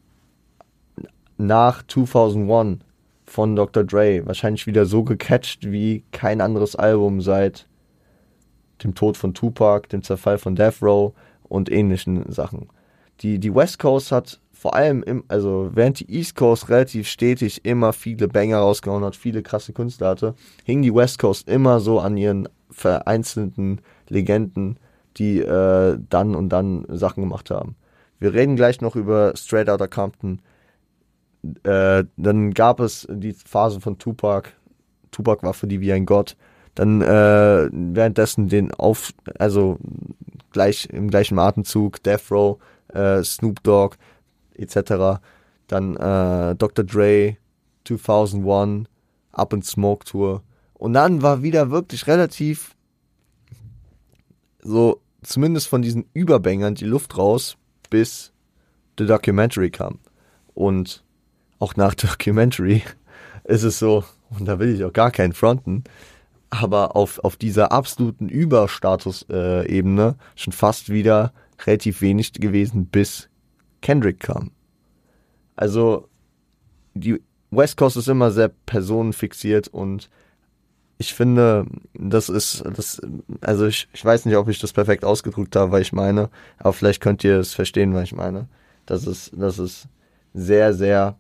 [1.38, 2.80] nach 2001
[3.26, 3.84] von Dr.
[3.84, 7.68] Dre, wahrscheinlich wieder so gecatcht wie kein anderes Album seit
[8.84, 12.70] dem Tod von Tupac, dem Zerfall von Death Row und ähnlichen Sachen.
[13.22, 17.64] Die, die West Coast hat vor allem, im, also während die East Coast relativ stetig
[17.64, 22.00] immer viele Banger rausgehauen hat, viele krasse Künstler hatte, hing die West Coast immer so
[22.00, 24.78] an ihren vereinzelten Legenden
[25.18, 27.76] die äh, dann und dann Sachen gemacht haben.
[28.20, 30.42] Wir reden gleich noch über Straight Outta Compton.
[31.64, 34.50] Äh, dann gab es die Phase von Tupac.
[35.12, 36.36] Tupac war für die wie ein Gott.
[36.76, 39.78] Dann äh, währenddessen den auf, also
[40.52, 42.58] gleich im gleichen Atemzug Death Row,
[42.90, 43.98] äh, Snoop Dogg
[44.56, 45.20] etc.
[45.68, 46.86] Dann äh, Dr.
[46.86, 47.38] Dre,
[47.86, 48.88] 2001,
[49.32, 50.44] Up and Smoke Tour.
[50.74, 52.76] Und dann war wieder wirklich relativ
[54.62, 57.58] so zumindest von diesen Überbängern die Luft raus,
[57.90, 58.32] bis
[58.98, 60.00] The Documentary kam.
[60.54, 61.04] Und
[61.60, 62.84] auch nach Documentary
[63.44, 65.84] ist es so, und da will ich auch gar keinen fronten,
[66.50, 71.34] aber auf, auf dieser absoluten Überstatus-Ebene schon fast wieder
[71.66, 73.30] relativ wenig gewesen, bis
[73.82, 74.52] Kendrick kam.
[75.58, 76.08] Also
[76.94, 80.10] die West Coast ist immer sehr personenfixiert und
[80.98, 83.02] ich finde, das ist, das,
[83.42, 86.74] also ich, ich weiß nicht, ob ich das perfekt ausgedrückt habe, weil ich meine, aber
[86.74, 88.48] vielleicht könnt ihr es verstehen, was ich meine.
[88.86, 89.88] Das ist, das ist
[90.34, 91.18] sehr, sehr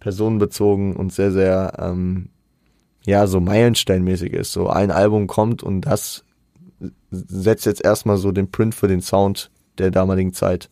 [0.00, 2.30] personenbezogen und sehr, sehr, ähm,
[3.04, 4.52] ja, so meilensteinmäßig ist.
[4.52, 6.24] So ein Album kommt und das
[7.10, 10.70] setzt jetzt erstmal so den Print für den Sound der damaligen Zeit.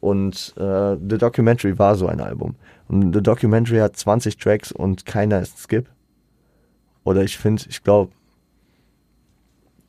[0.00, 2.56] Und äh, The Documentary war so ein Album.
[2.88, 5.88] Und The Documentary hat 20 Tracks und keiner ist Skip.
[7.04, 8.12] Oder ich finde, ich glaube,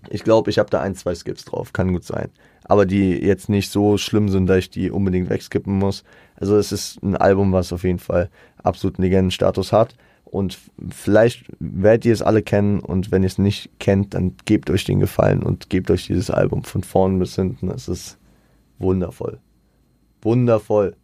[0.10, 2.30] ich glaube, ich habe da ein, zwei Skips drauf, kann gut sein.
[2.66, 6.04] Aber die jetzt nicht so schlimm sind, dass ich die unbedingt wegskippen muss.
[6.36, 8.30] Also es ist ein Album, was auf jeden Fall
[8.62, 9.96] absoluten Legendenstatus hat.
[10.26, 10.58] Und
[10.90, 14.84] vielleicht werdet ihr es alle kennen und wenn ihr es nicht kennt, dann gebt euch
[14.84, 17.70] den Gefallen und gebt euch dieses Album von vorn bis hinten.
[17.70, 18.18] Es ist
[18.80, 19.40] wundervoll.
[20.22, 20.96] Wundervoll.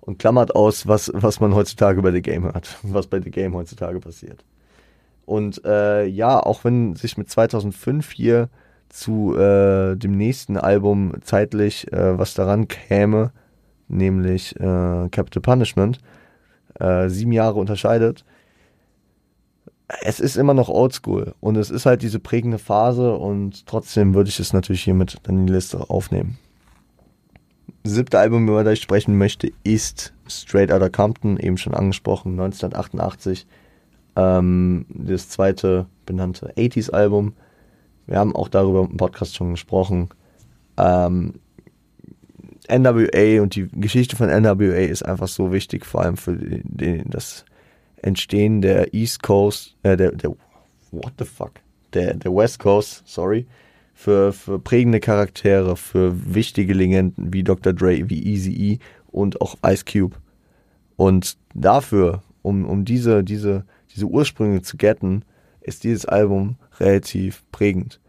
[0.00, 3.54] Und klammert aus, was, was man heutzutage bei The Game hat, was bei The Game
[3.54, 4.44] heutzutage passiert.
[5.26, 8.48] Und äh, ja, auch wenn sich mit 2005 hier
[8.88, 13.32] zu äh, dem nächsten Album zeitlich äh, was daran käme,
[13.88, 15.98] nämlich äh, Capital Punishment,
[16.78, 18.24] äh, sieben Jahre unterscheidet,
[20.02, 24.28] es ist immer noch oldschool und es ist halt diese prägende Phase und trotzdem würde
[24.28, 26.38] ich es natürlich hiermit dann in die Liste aufnehmen.
[27.84, 33.46] Siebte Album, über das ich sprechen möchte, ist Straight Outta Compton, eben schon angesprochen, 1988
[34.16, 37.34] ähm, das zweite benannte 80s-Album.
[38.06, 40.08] Wir haben auch darüber im Podcast schon gesprochen.
[40.76, 41.34] Ähm,
[42.68, 47.44] NWA und die Geschichte von NWA ist einfach so wichtig, vor allem für den, das
[48.02, 50.30] Entstehen der East Coast, äh, der, der,
[50.90, 51.52] what the fuck,
[51.92, 53.46] der, der West Coast, sorry,
[53.94, 57.72] für, für prägende Charaktere, für wichtige Legenden wie Dr.
[57.72, 60.16] Dre, wie Easy E und auch Ice Cube.
[60.96, 63.64] Und dafür, um, um diese, diese,
[63.96, 65.24] diese Ursprünge zu getten,
[65.60, 68.00] ist dieses Album relativ prägend.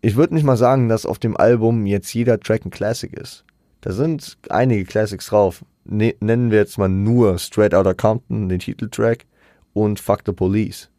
[0.00, 3.44] Ich würde nicht mal sagen, dass auf dem Album jetzt jeder Track ein Classic ist.
[3.80, 5.64] Da sind einige Classics drauf.
[5.84, 9.26] Ne nennen wir jetzt mal nur Straight Outta Compton, den Titeltrack,
[9.72, 10.90] und Fuck the Police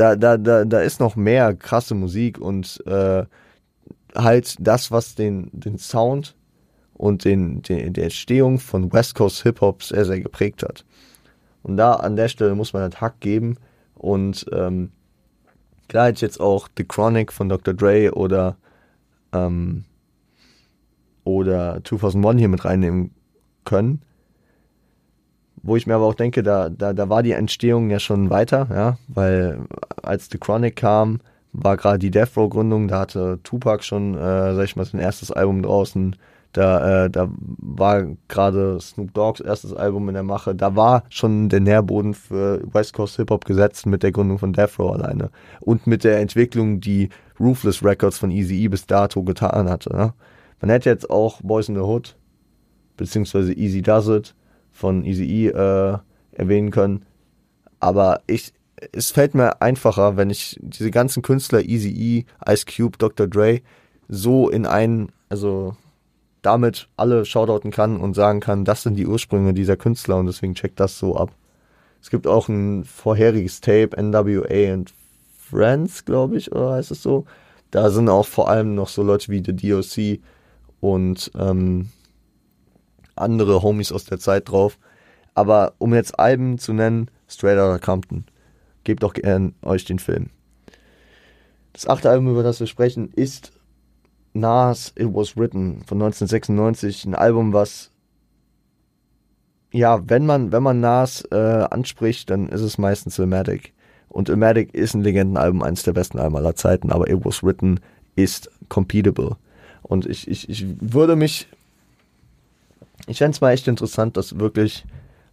[0.00, 3.24] da, da, da, da ist noch mehr krasse Musik und äh,
[4.14, 6.34] halt das, was den, den Sound
[6.94, 10.86] und den, den, die Entstehung von West Coast Hip Hop sehr, sehr geprägt hat.
[11.62, 13.56] Und da an der Stelle muss man halt Hack geben
[13.94, 14.90] und ähm,
[15.88, 17.74] klar hätte ich jetzt auch The Chronic von Dr.
[17.74, 18.56] Dre oder
[19.32, 19.84] ähm,
[21.24, 23.10] oder 2001 hier mit reinnehmen
[23.64, 24.02] können.
[25.62, 28.68] Wo ich mir aber auch denke, da, da, da war die Entstehung ja schon weiter,
[28.70, 29.66] ja, weil
[30.02, 31.20] als The Chronic kam,
[31.52, 35.00] war gerade die Death Row Gründung, da hatte Tupac schon, äh, sag ich mal, sein
[35.00, 36.16] erstes Album draußen.
[36.52, 40.54] Da, äh, da war gerade Snoop Dogg's erstes Album in der Mache.
[40.54, 44.52] Da war schon der Nährboden für West Coast Hip Hop gesetzt mit der Gründung von
[44.52, 45.30] Death Row alleine.
[45.60, 47.08] Und mit der Entwicklung, die
[47.38, 49.94] Ruthless Records von Easy E bis dato getan hatte.
[49.94, 50.12] Ne?
[50.60, 52.16] Man hätte jetzt auch Boys in the Hood,
[52.96, 54.34] beziehungsweise Easy Does It,
[54.72, 55.98] von Easy E äh,
[56.32, 57.06] erwähnen können.
[57.78, 58.52] Aber ich,
[58.92, 63.28] es fällt mir einfacher, wenn ich diese ganzen Künstler, Easy E, Ice Cube, Dr.
[63.28, 63.60] Dre,
[64.08, 65.76] so in einen, also
[66.42, 70.54] damit alle shoutouten kann und sagen kann, das sind die Ursprünge dieser Künstler und deswegen
[70.54, 71.34] checkt das so ab.
[72.00, 74.92] Es gibt auch ein vorheriges Tape, NWA and
[75.36, 77.26] Friends, glaube ich, oder heißt es so.
[77.70, 80.20] Da sind auch vor allem noch so Leute wie The DOC
[80.80, 81.90] und ähm,
[83.16, 84.78] andere Homies aus der Zeit drauf.
[85.34, 88.24] Aber um jetzt Alben zu nennen, Straight Outta Compton.
[88.84, 90.30] Gebt doch gern euch den Film.
[91.72, 93.52] Das achte Album, über das wir sprechen, ist
[94.32, 97.06] Nas It Was Written von 1996.
[97.06, 97.90] Ein Album, was
[99.72, 103.72] ja, wenn man, wenn man Nas äh, anspricht, dann ist es meistens Ilmatic.
[104.08, 107.78] Und Ilmatic ist ein Legendenalbum, eines der besten Alben aller Zeiten, aber It Was Written
[108.16, 109.36] ist competable.
[109.82, 111.46] Und ich, ich, ich würde mich
[113.06, 114.84] ich fände es mal echt interessant, das wirklich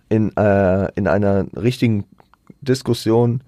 [0.10, 2.06] in, äh, in einer richtigen
[2.62, 3.42] Diskussion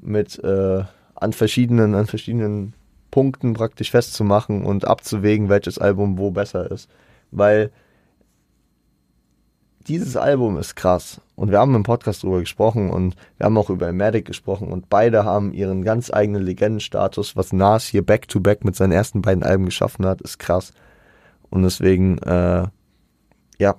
[0.00, 2.74] mit äh, an verschiedenen, an verschiedenen
[3.16, 6.90] Punkten praktisch festzumachen und abzuwägen, welches Album wo besser ist.
[7.30, 7.70] Weil
[9.88, 11.22] dieses Album ist krass.
[11.34, 14.90] Und wir haben im Podcast drüber gesprochen und wir haben auch über Matic gesprochen und
[14.90, 17.36] beide haben ihren ganz eigenen Legendenstatus.
[17.36, 20.74] Was Nas hier back-to-back -back mit seinen ersten beiden Alben geschaffen hat, ist krass.
[21.48, 22.66] Und deswegen äh,
[23.56, 23.76] ja,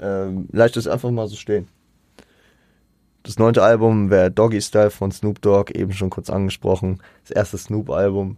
[0.00, 1.68] ähm, leicht es einfach mal so stehen.
[3.26, 7.00] Das neunte Album wäre Doggy Style von Snoop Dogg, eben schon kurz angesprochen.
[7.22, 8.36] Das erste Snoop-Album.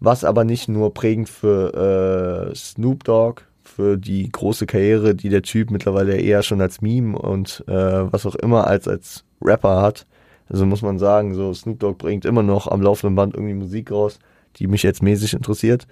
[0.00, 5.42] Was aber nicht nur prägend für äh, Snoop Dogg, für die große Karriere, die der
[5.42, 10.04] Typ mittlerweile eher schon als Meme und äh, was auch immer als, als Rapper hat.
[10.48, 13.92] Also muss man sagen, so Snoop Dogg bringt immer noch am laufenden Band irgendwie Musik
[13.92, 14.18] raus,
[14.56, 15.86] die mich jetzt mäßig interessiert.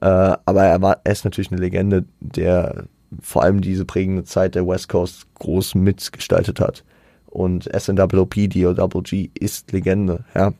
[0.00, 2.84] Äh, aber er, war, er ist natürlich eine Legende, der
[3.20, 6.84] vor allem diese prägende Zeit der West Coast groß mitgestaltet hat.
[7.32, 10.52] Und SNWP, DOWG ist Legende, ja.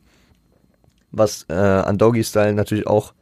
[1.10, 3.12] Was äh, an Doggy Style natürlich auch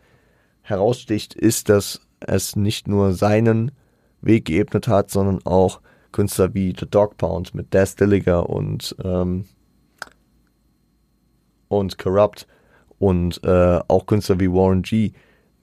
[0.63, 3.73] heraussticht, ist, dass es nicht nur seinen
[4.21, 5.81] Weg geebnet hat, sondern auch
[6.13, 9.47] Künstler wie The Dog Pound mit Daz Dilliger und ähm,
[11.67, 12.47] und Corrupt
[13.01, 15.11] und äh, auch Künstler wie Warren G,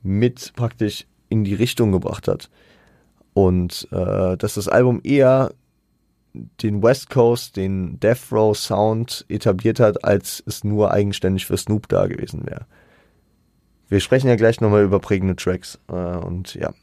[0.04, 2.50] mit praktisch in die Richtung gebracht hat.
[3.34, 5.54] Und äh, dass das Album eher
[6.34, 11.88] den West Coast, den Death Row Sound etabliert hat, als es nur eigenständig für Snoop
[11.88, 12.66] da gewesen wäre.
[13.90, 15.80] Wir sprechen ja gleich nochmal über prägende Tracks.
[15.88, 16.74] Äh, und ja,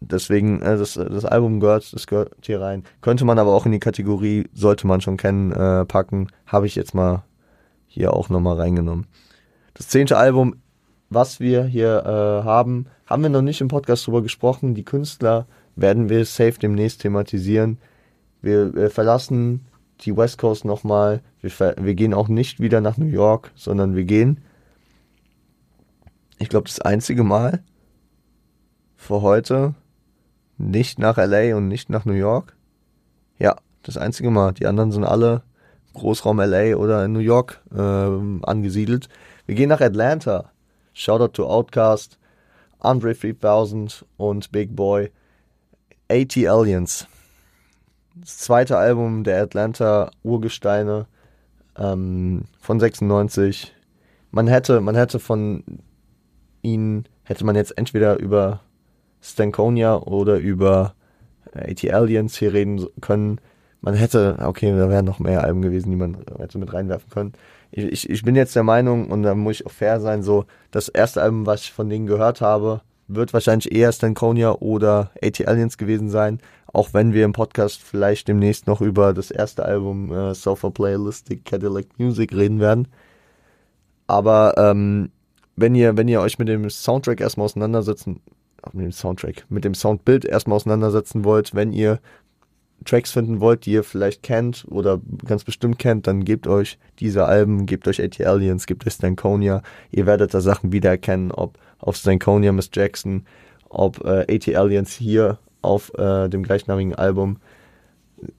[0.00, 2.84] deswegen, äh, das, das Album gehört, das gehört hier rein.
[3.00, 6.28] Könnte man aber auch in die Kategorie, sollte man schon kennen, äh, packen.
[6.46, 7.24] Habe ich jetzt mal
[7.86, 9.06] hier auch nochmal reingenommen.
[9.74, 10.56] Das zehnte Album
[11.08, 14.74] was wir hier äh, haben, haben wir noch nicht im Podcast drüber gesprochen.
[14.74, 17.78] Die Künstler werden wir safe demnächst thematisieren.
[18.46, 19.66] Wir, wir verlassen
[20.02, 21.20] die West Coast nochmal.
[21.40, 24.40] Wir, wir gehen auch nicht wieder nach New York, sondern wir gehen,
[26.38, 27.64] ich glaube, das einzige Mal
[28.94, 29.74] für heute
[30.58, 32.54] nicht nach LA und nicht nach New York.
[33.40, 34.52] Ja, das einzige Mal.
[34.52, 35.42] Die anderen sind alle
[35.94, 37.80] Großraum LA oder in New York äh,
[38.46, 39.08] angesiedelt.
[39.46, 40.52] Wir gehen nach Atlanta.
[40.94, 42.16] Shoutout to Outcast,
[42.78, 45.10] Andre 3000 und Big Boy.
[46.08, 47.08] AT Aliens.
[48.18, 51.06] Das zweite Album der Atlanta Urgesteine
[51.78, 53.74] ähm, von 96.
[54.30, 55.62] man hätte, man hätte von
[56.62, 58.60] ihnen, hätte man jetzt entweder über
[59.20, 60.94] Stankonia oder über
[61.52, 63.38] AT Aliens hier reden können.
[63.82, 67.32] Man hätte, okay, da wären noch mehr Alben gewesen, die man hätte mit reinwerfen können.
[67.70, 70.46] Ich, ich, ich bin jetzt der Meinung, und da muss ich auch fair sein, so,
[70.70, 75.46] das erste Album, was ich von denen gehört habe, wird wahrscheinlich eher Stankonia oder AT
[75.46, 76.40] Aliens gewesen sein,
[76.76, 81.46] auch wenn wir im Podcast vielleicht demnächst noch über das erste Album äh, Sofa Playlistic
[81.46, 82.88] Cadillac Music reden werden.
[84.06, 85.10] Aber ähm,
[85.56, 88.20] wenn ihr, wenn ihr euch mit dem Soundtrack erstmal auseinandersetzen,
[88.74, 91.98] mit dem Soundtrack, mit dem Soundbild erstmal auseinandersetzen wollt, wenn ihr
[92.84, 97.24] Tracks finden wollt, die ihr vielleicht kennt oder ganz bestimmt kennt, dann gebt euch diese
[97.24, 99.62] Alben, gebt euch AT Aliens, gebt euch Stankonia.
[99.90, 103.24] Ihr werdet da Sachen wiedererkennen, ob auf Stankonia Miss Jackson,
[103.70, 107.38] ob äh, AT Aliens hier auf äh, dem gleichnamigen Album.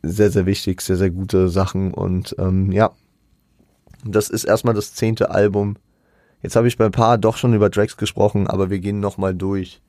[0.01, 2.91] Sehr, sehr wichtig, sehr, sehr gute Sachen und ähm, ja,
[4.03, 5.75] das ist erstmal das zehnte Album.
[6.41, 9.35] Jetzt habe ich bei ein paar doch schon über Tracks gesprochen, aber wir gehen nochmal
[9.35, 9.81] durch,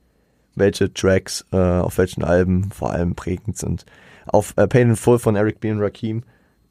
[0.54, 3.84] welche Tracks äh, auf welchen Alben vor allem prägend sind.
[4.26, 5.70] Auf äh, Pain in Full von Eric B.
[5.70, 6.22] und Rakim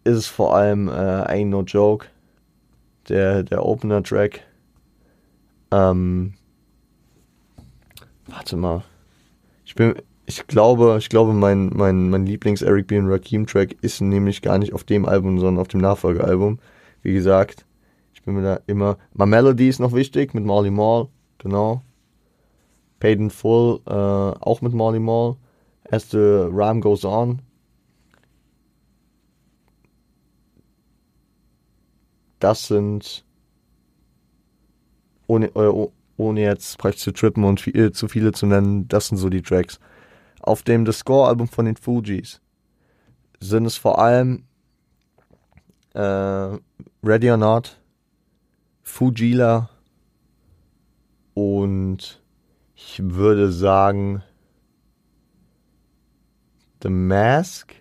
[0.03, 2.07] ist es vor allem äh, Ain't No Joke,
[3.09, 4.41] der, der Opener-Track.
[5.71, 6.33] Ähm,
[8.27, 8.83] warte mal.
[9.65, 9.95] Ich bin,
[10.27, 12.99] ich glaube, ich glaube, mein, mein, mein Lieblings-Eric B.
[12.99, 16.59] und Rakim-Track ist nämlich gar nicht auf dem Album, sondern auf dem Nachfolgealbum.
[17.01, 17.65] Wie gesagt,
[18.13, 18.97] ich bin mir da immer.
[19.13, 21.07] My Melody ist noch wichtig mit Molly Mall,
[21.37, 21.81] genau.
[22.99, 25.37] Paid in Full, äh, auch mit Molly Mall.
[25.89, 27.41] Erste Rhyme Goes On.
[32.39, 33.23] Das sind,
[35.27, 39.17] ohne, äh, ohne jetzt praktisch zu trippen und viel, zu viele zu nennen, das sind
[39.17, 39.79] so die Tracks.
[40.47, 42.39] Auf dem The Score-Album von den Fugees
[43.41, 44.45] sind es vor allem
[45.93, 46.57] äh,
[47.03, 47.77] Ready or Not,
[48.81, 49.69] Fujila
[51.33, 52.21] und
[52.75, 54.23] ich würde sagen
[56.81, 57.75] The Mask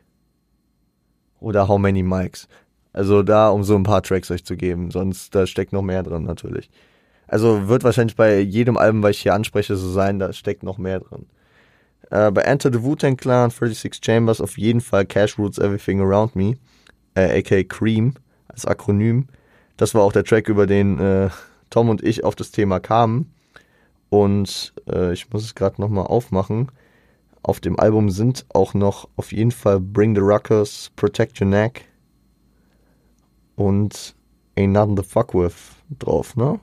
[1.38, 2.48] oder How Many Mics.
[2.92, 6.02] Also da, um so ein paar Tracks euch zu geben, sonst da steckt noch mehr
[6.02, 6.68] drin natürlich.
[7.28, 10.78] Also wird wahrscheinlich bei jedem Album, was ich hier anspreche, so sein, da steckt noch
[10.78, 11.26] mehr drin.
[12.10, 16.36] Äh, bei Enter the Wu-Tang Clan, 36 Chambers auf jeden Fall Cash Roots Everything Around
[16.36, 16.56] Me,
[17.14, 18.14] äh, aka Cream
[18.48, 19.26] als Akronym.
[19.76, 21.30] Das war auch der Track, über den äh,
[21.70, 23.32] Tom und ich auf das Thema kamen.
[24.08, 26.70] Und äh, ich muss es gerade nochmal aufmachen.
[27.42, 31.84] Auf dem Album sind auch noch auf jeden Fall Bring the Ruckers, Protect Your Neck
[33.56, 34.14] und
[34.56, 35.54] Ain't Nothing to Fuck With
[35.98, 36.58] drauf, ne?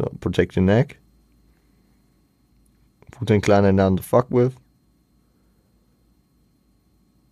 [0.00, 0.98] So, Protect Your Neck.
[3.10, 4.54] Put den Kleinen Nothing to Fuck With.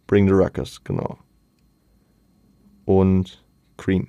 [0.07, 1.19] Bring the Ruckers, genau.
[2.85, 3.43] Und
[3.79, 4.09] Cream.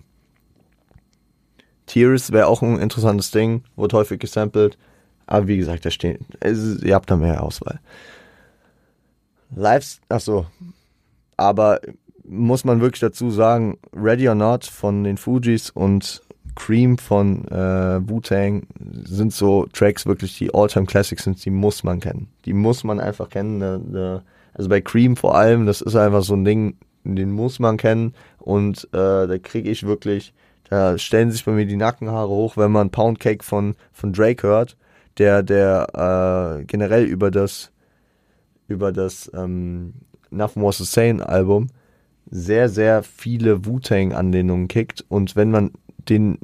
[1.85, 4.77] Tears wäre auch ein interessantes Ding, wird häufig gesampelt.
[5.25, 7.79] Aber wie gesagt, da stehen, es, ihr habt da mehr Auswahl.
[9.55, 10.47] Lives, achso.
[11.37, 11.79] Aber
[12.25, 16.21] muss man wirklich dazu sagen, Ready or Not von den Fujis und
[16.59, 18.67] Cream von äh, Wu-Tang
[19.05, 22.27] sind so Tracks wirklich, die All-Time Classics sind, die muss man kennen.
[22.45, 23.57] Die muss man einfach kennen.
[23.57, 24.23] Ne, ne.
[24.53, 28.13] Also bei Cream vor allem, das ist einfach so ein Ding, den muss man kennen
[28.37, 30.33] und äh, da kriege ich wirklich,
[30.69, 34.45] da stellen sich bei mir die Nackenhaare hoch, wenn man Pound Cake von, von Drake
[34.45, 34.75] hört,
[35.17, 37.71] der, der äh, generell über das,
[38.67, 39.93] über das ähm,
[40.29, 41.69] Nothing Was the Same Album
[42.29, 45.71] sehr, sehr viele Wu-Tang-Anlehnungen kickt und wenn man
[46.09, 46.37] den,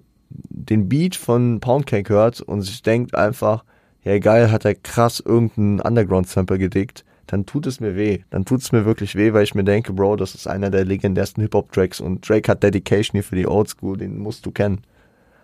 [0.49, 3.63] den Beat von Poundcake hört und sich denkt einfach,
[4.03, 8.19] ja geil, hat er krass irgendeinen Underground-Sample gedickt, dann tut es mir weh.
[8.29, 10.85] Dann tut es mir wirklich weh, weil ich mir denke, Bro, das ist einer der
[10.85, 14.81] legendärsten Hip-Hop-Tracks und Drake hat Dedication hier für die Oldschool, den musst du kennen.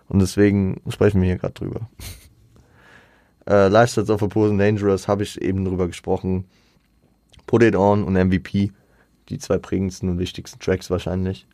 [0.08, 1.88] Und deswegen sprechen wir hier gerade drüber.
[3.48, 6.44] äh, Lifestyles of a Poor Dangerous habe ich eben drüber gesprochen.
[7.46, 8.70] Put It On und MVP,
[9.28, 11.46] die zwei prägendsten und wichtigsten Tracks wahrscheinlich.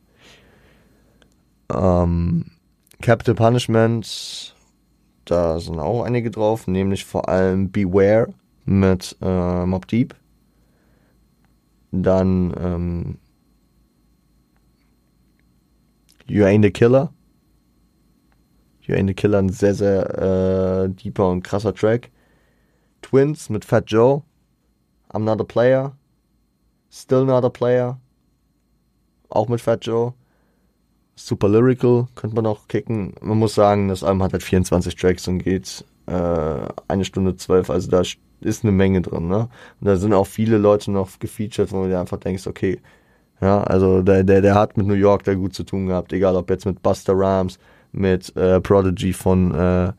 [1.72, 2.46] Ähm,
[3.00, 4.56] Capital Punishment,
[5.24, 8.34] da sind auch einige drauf, nämlich vor allem Beware
[8.64, 10.14] mit äh, Mob Deep.
[11.92, 13.18] Dann ähm,
[16.26, 17.12] You Ain't a Killer.
[18.82, 22.10] You Ain't a Killer, ein sehr, sehr äh, deeper und krasser Track.
[23.00, 24.22] Twins mit Fat Joe.
[25.12, 25.96] I'm not a player.
[26.90, 28.00] Still not a player.
[29.30, 30.14] Auch mit Fat Joe
[31.18, 33.14] super lyrical, könnte man auch kicken.
[33.20, 37.70] Man muss sagen, das Album hat halt 24 Tracks und geht äh, eine Stunde zwölf,
[37.70, 38.02] also da
[38.40, 39.48] ist eine Menge drin, ne?
[39.80, 42.80] Und da sind auch viele Leute noch gefeatured, wo du dir einfach denkst, okay,
[43.40, 46.36] ja, also der, der, der hat mit New York da gut zu tun gehabt, egal
[46.36, 47.58] ob jetzt mit Buster Rhymes,
[47.92, 49.92] mit äh, Prodigy von äh,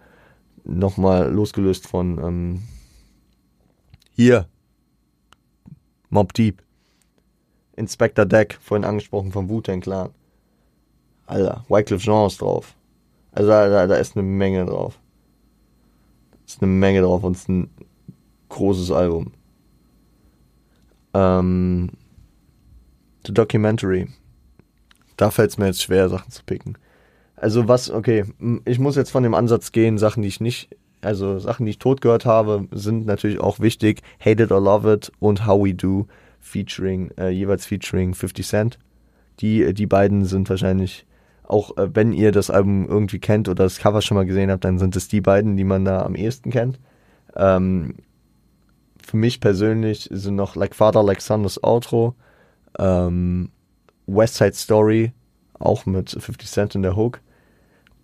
[0.64, 2.64] nochmal losgelöst von ähm,
[4.12, 4.48] hier
[6.10, 6.62] Mob Deep.
[7.76, 10.10] Inspector Deck, vorhin angesprochen vom Wu-Tang Clan.
[11.30, 12.76] Alter, Wycliffe Jean ist drauf.
[13.32, 15.00] Also da, da, da ist eine Menge drauf.
[16.46, 17.70] Ist eine Menge drauf und ist ein
[18.50, 19.32] großes Album.
[21.14, 21.92] Ähm,
[23.26, 24.08] The Documentary.
[25.18, 26.78] Da fällt es mir jetzt schwer, Sachen zu picken.
[27.36, 28.26] Also was, okay,
[28.66, 31.80] ich muss jetzt von dem Ansatz gehen, Sachen, die ich nicht, also Sachen, die ich
[31.80, 34.02] tot gehört habe, sind natürlich auch wichtig.
[34.20, 36.08] Hate It or Love It und How We Do,
[36.40, 38.80] featuring, äh, jeweils featuring 50 Cent.
[39.42, 41.06] Die, die beiden sind wahrscheinlich,
[41.50, 44.64] auch äh, wenn ihr das Album irgendwie kennt oder das Cover schon mal gesehen habt,
[44.64, 46.80] dann sind es die beiden, die man da am ehesten kennt.
[47.36, 47.96] Ähm,
[49.06, 52.16] für mich persönlich sind noch Like Father, Like Son das Outro.
[52.78, 53.50] Ähm,
[54.06, 55.12] West Side Story,
[55.58, 57.20] auch mit 50 Cent in der Hook.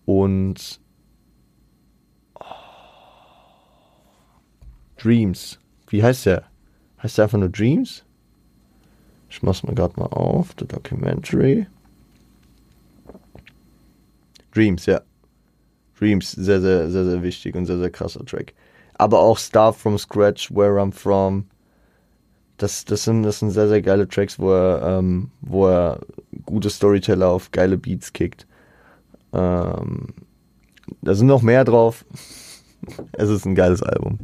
[0.05, 0.79] Und
[2.39, 2.43] oh,
[4.97, 5.59] Dreams.
[5.87, 6.45] Wie heißt der?
[7.01, 8.03] Heißt der einfach nur Dreams?
[9.29, 10.55] Ich mach's mir gerade mal auf.
[10.59, 11.67] The Documentary.
[14.55, 15.01] Dreams, ja.
[15.99, 18.53] Dreams, sehr, sehr, sehr, sehr wichtig und sehr, sehr krasser Track.
[18.97, 21.47] Aber auch Start from Scratch, Where I'm From.
[22.57, 25.99] Das, das, sind, das sind sehr, sehr geile Tracks, wo er, ähm, wo er
[26.45, 28.47] gute Storyteller auf geile Beats kickt.
[29.33, 30.07] Ähm,
[31.01, 32.05] da sind noch mehr drauf.
[33.11, 34.19] es ist ein geiles Album.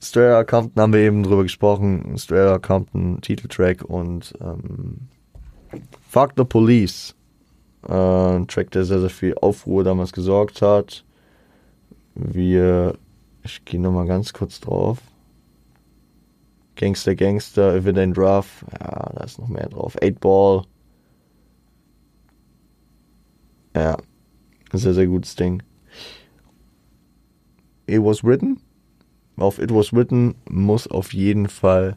[0.00, 2.16] Straya Compton haben wir eben drüber gesprochen.
[2.18, 5.08] Straya Compton, Titeltrack und ähm,
[6.08, 7.14] Fuck the Police.
[7.86, 11.04] Äh, ein Track, der sehr, sehr viel Aufruhr damals gesorgt hat.
[12.14, 12.98] Wir,
[13.42, 14.98] ich gehe nochmal ganz kurz drauf.
[16.76, 18.64] Gangster, Gangster, Ain't Rough.
[18.80, 19.96] Ja, da ist noch mehr drauf.
[20.02, 20.62] 8 Ball.
[23.74, 23.96] Ja,
[24.72, 25.62] sehr, sehr gutes Ding.
[27.86, 28.60] It Was Written.
[29.36, 31.96] Auf It Was Written muss auf jeden Fall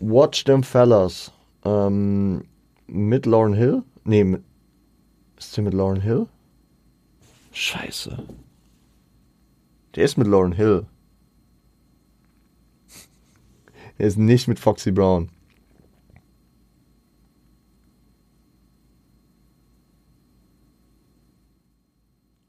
[0.00, 1.32] Watch Them Fellas
[1.64, 2.44] ähm,
[2.88, 3.82] mit Lauren Hill.
[4.04, 4.42] Nee, mit,
[5.36, 6.26] ist der mit Lauren Hill?
[7.52, 8.24] Scheiße.
[9.94, 10.86] Der ist mit Lauren Hill.
[13.98, 15.30] Er ist nicht mit Foxy Brown.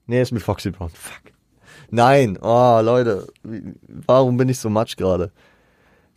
[0.05, 0.89] Nee, ist mit Foxy Brown.
[0.89, 1.33] Fuck.
[1.91, 3.27] Nein, oh Leute,
[3.87, 5.31] warum bin ich so matsch gerade?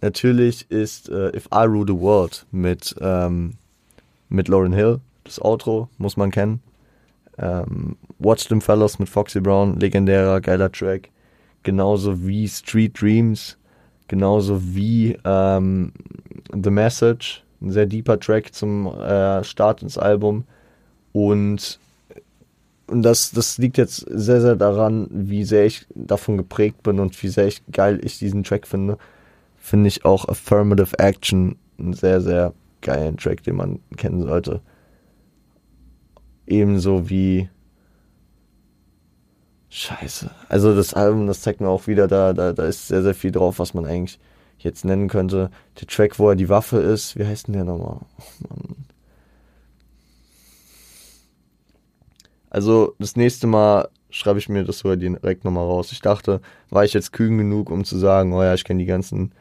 [0.00, 3.58] Natürlich ist äh, If I Rule the World mit, ähm,
[4.32, 6.60] mit Lauren Hill, das Outro, muss man kennen.
[7.38, 11.10] Ähm, Watch Them Fellows mit Foxy Brown, legendärer, geiler Track.
[11.62, 13.56] Genauso wie Street Dreams,
[14.08, 15.92] genauso wie ähm,
[16.52, 20.44] The Message, ein sehr deeper Track zum äh, Start ins Album.
[21.12, 21.78] Und
[22.88, 27.20] und das, das liegt jetzt sehr, sehr daran, wie sehr ich davon geprägt bin und
[27.22, 28.98] wie sehr ich geil ich diesen Track finde.
[29.56, 32.52] Finde ich auch Affirmative Action einen sehr, sehr
[32.82, 34.60] geilen Track, den man kennen sollte.
[36.46, 37.48] Ebenso wie.
[39.70, 40.30] Scheiße.
[40.48, 43.32] Also das Album, das zeigt mir auch wieder, da, da, da ist sehr, sehr viel
[43.32, 44.20] drauf, was man eigentlich
[44.58, 45.50] jetzt nennen könnte.
[45.80, 48.00] Der Track, wo er die Waffe ist, wie heißt denn der nochmal?
[48.44, 48.76] Oh Mann.
[52.50, 55.90] Also das nächste Mal schreibe ich mir das sogar direkt nochmal raus.
[55.90, 58.86] Ich dachte, war ich jetzt kühn genug, um zu sagen, oh ja, ich kenne die
[58.86, 59.32] ganzen,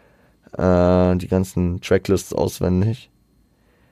[0.57, 3.09] äh, die ganzen Tracklists auswendig.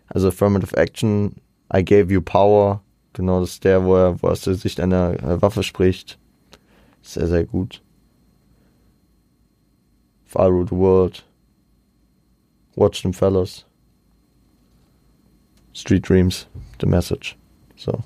[0.09, 1.35] Also Affirmative Action,
[1.73, 2.81] I Gave You Power,
[3.13, 6.17] genau das ist der, wo er, wo er aus der Sicht einer Waffe spricht.
[7.01, 7.81] Sehr, sehr gut.
[10.25, 11.23] Far Root World.
[12.75, 13.65] Watch them fellas.
[15.73, 16.47] Street Dreams,
[16.79, 17.37] The Message.
[17.75, 18.03] So.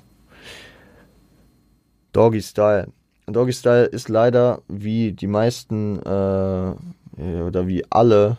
[2.12, 2.92] Doggy Style.
[3.26, 6.74] Doggy Style ist leider wie die meisten äh,
[7.18, 8.38] oder wie alle,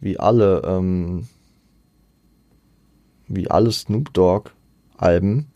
[0.00, 1.28] wie alle, ähm,
[3.28, 4.50] wie alle Snoop Dogg
[4.96, 5.50] Alben,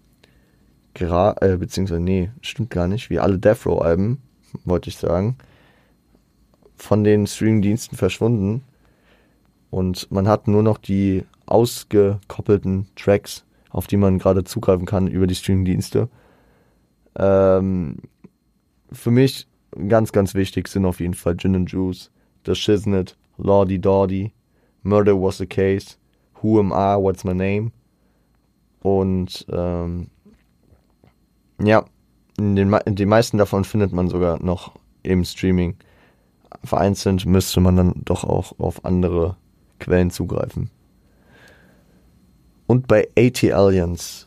[0.94, 4.18] äh, beziehungsweise, nee, stimmt gar nicht, wie alle Death Row Alben,
[4.64, 5.36] wollte ich sagen,
[6.76, 8.62] von den Streamingdiensten verschwunden
[9.70, 15.26] und man hat nur noch die ausgekoppelten Tracks, auf die man gerade zugreifen kann über
[15.26, 16.08] die Streamingdienste.
[17.16, 17.98] Ähm,
[18.92, 19.46] für mich
[19.88, 22.10] ganz, ganz wichtig sind auf jeden Fall Gin and Juice,
[22.46, 24.32] The Shiznit, Lordy Dordy,
[24.82, 25.96] Murder Was the Case,
[26.42, 27.72] Who Am I, What's My Name
[28.82, 30.08] und ähm,
[31.62, 31.84] ja,
[32.38, 34.72] Den, die meisten davon findet man sogar noch
[35.02, 35.76] im Streaming.
[36.64, 39.36] Vereinzelt müsste man dann doch auch auf andere
[39.78, 40.70] Quellen zugreifen.
[42.66, 44.26] Und bei AT Aliens,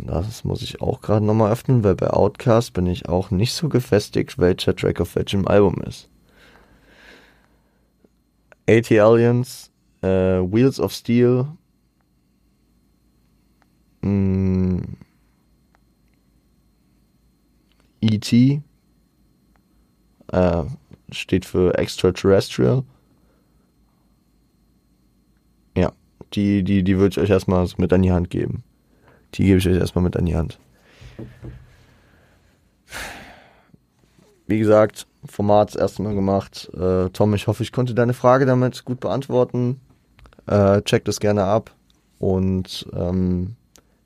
[0.00, 3.68] das muss ich auch gerade nochmal öffnen, weil bei Outcast bin ich auch nicht so
[3.68, 6.08] gefestigt, welcher Track auf welchem Album ist.
[8.68, 9.70] AT Aliens,
[10.04, 11.46] äh, Wheels of Steel,
[14.02, 14.80] mm,
[18.02, 18.62] E.T.
[20.32, 20.64] Äh,
[21.10, 22.84] steht für Extraterrestrial.
[25.76, 25.92] Ja,
[26.34, 28.62] die, die, die würde ich euch erstmal mit an die Hand geben.
[29.34, 30.58] Die gebe ich euch erstmal mit an die Hand.
[34.46, 36.70] Wie gesagt, Format das erste Mal gemacht.
[36.74, 39.80] Äh, Tom, ich hoffe, ich konnte deine Frage damit gut beantworten.
[40.46, 41.70] Äh, checkt es gerne ab.
[42.18, 43.56] Und ähm,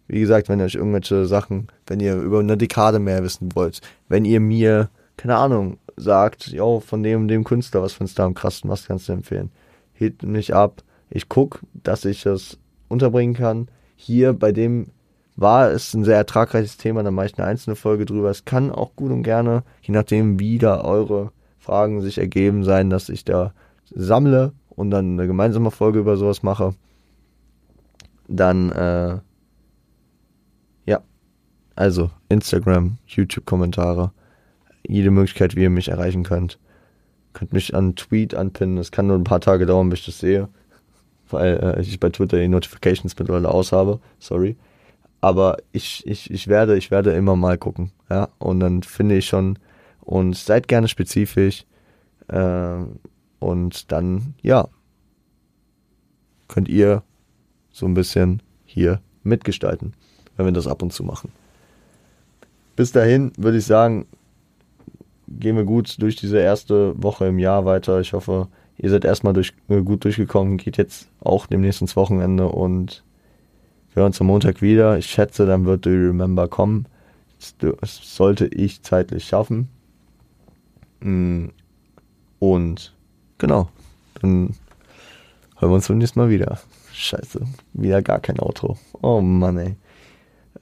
[0.07, 3.81] wie gesagt, wenn ihr euch irgendwelche Sachen, wenn ihr über eine Dekade mehr wissen wollt,
[4.09, 8.35] wenn ihr mir, keine Ahnung, sagt, yo, von dem dem Künstler, was findest du am
[8.35, 9.51] krassen, was kannst du empfehlen?
[9.93, 10.83] Hit mich ab.
[11.11, 12.59] Ich guck, dass ich das
[12.89, 13.69] unterbringen kann.
[13.97, 14.89] Hier bei dem
[15.37, 18.31] war es ein sehr ertragreiches Thema, da mache ich eine einzelne Folge drüber.
[18.31, 22.91] Es kann auch gut und gerne, je nachdem, wie da eure Fragen sich ergeben, sein,
[22.91, 23.53] dass ich da
[23.95, 26.75] sammle und dann eine gemeinsame Folge über sowas mache.
[28.29, 29.19] Dann äh,
[31.79, 34.11] also Instagram, YouTube-Kommentare,
[34.83, 36.59] jede Möglichkeit, wie ihr mich erreichen könnt.
[37.35, 38.79] Könnt mich an Tweet anpinnen.
[38.79, 40.49] Es kann nur ein paar Tage dauern, bis ich das sehe,
[41.31, 44.01] weil äh, ich bei Twitter die Notifications mittlerweile aus habe.
[44.19, 44.57] Sorry.
[45.21, 47.93] Aber ich, ich, ich werde, ich werde immer mal gucken.
[48.11, 49.57] Ja, und dann finde ich schon,
[50.01, 51.65] und seid gerne spezifisch.
[52.27, 52.79] Äh,
[53.39, 54.69] und dann, ja,
[56.49, 57.03] könnt ihr
[57.71, 59.95] so ein bisschen hier mitgestalten,
[60.37, 61.31] wenn wir das ab und zu machen
[62.79, 64.07] bis dahin würde ich sagen,
[65.27, 67.99] gehen wir gut durch diese erste Woche im Jahr weiter.
[67.99, 72.49] Ich hoffe, ihr seid erstmal durch, äh, gut durchgekommen, geht jetzt auch demnächst ins Wochenende
[72.49, 73.03] und
[73.93, 74.97] wir hören uns am Montag wieder.
[74.97, 76.87] Ich schätze, dann wird The Remember kommen.
[77.61, 79.69] Das sollte ich zeitlich schaffen.
[81.01, 81.47] Mm,
[82.39, 82.95] und
[83.39, 83.69] genau,
[84.21, 84.55] dann
[85.57, 86.59] hören wir uns beim nächsten Mal wieder.
[86.93, 87.41] Scheiße,
[87.75, 88.77] wieder gar kein Outro.
[89.01, 89.77] Oh Mann, ey.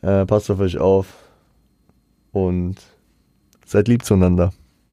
[0.03, 1.07] Äh, passt auf euch auf
[2.33, 2.77] und
[3.65, 4.53] seid lieb zueinander.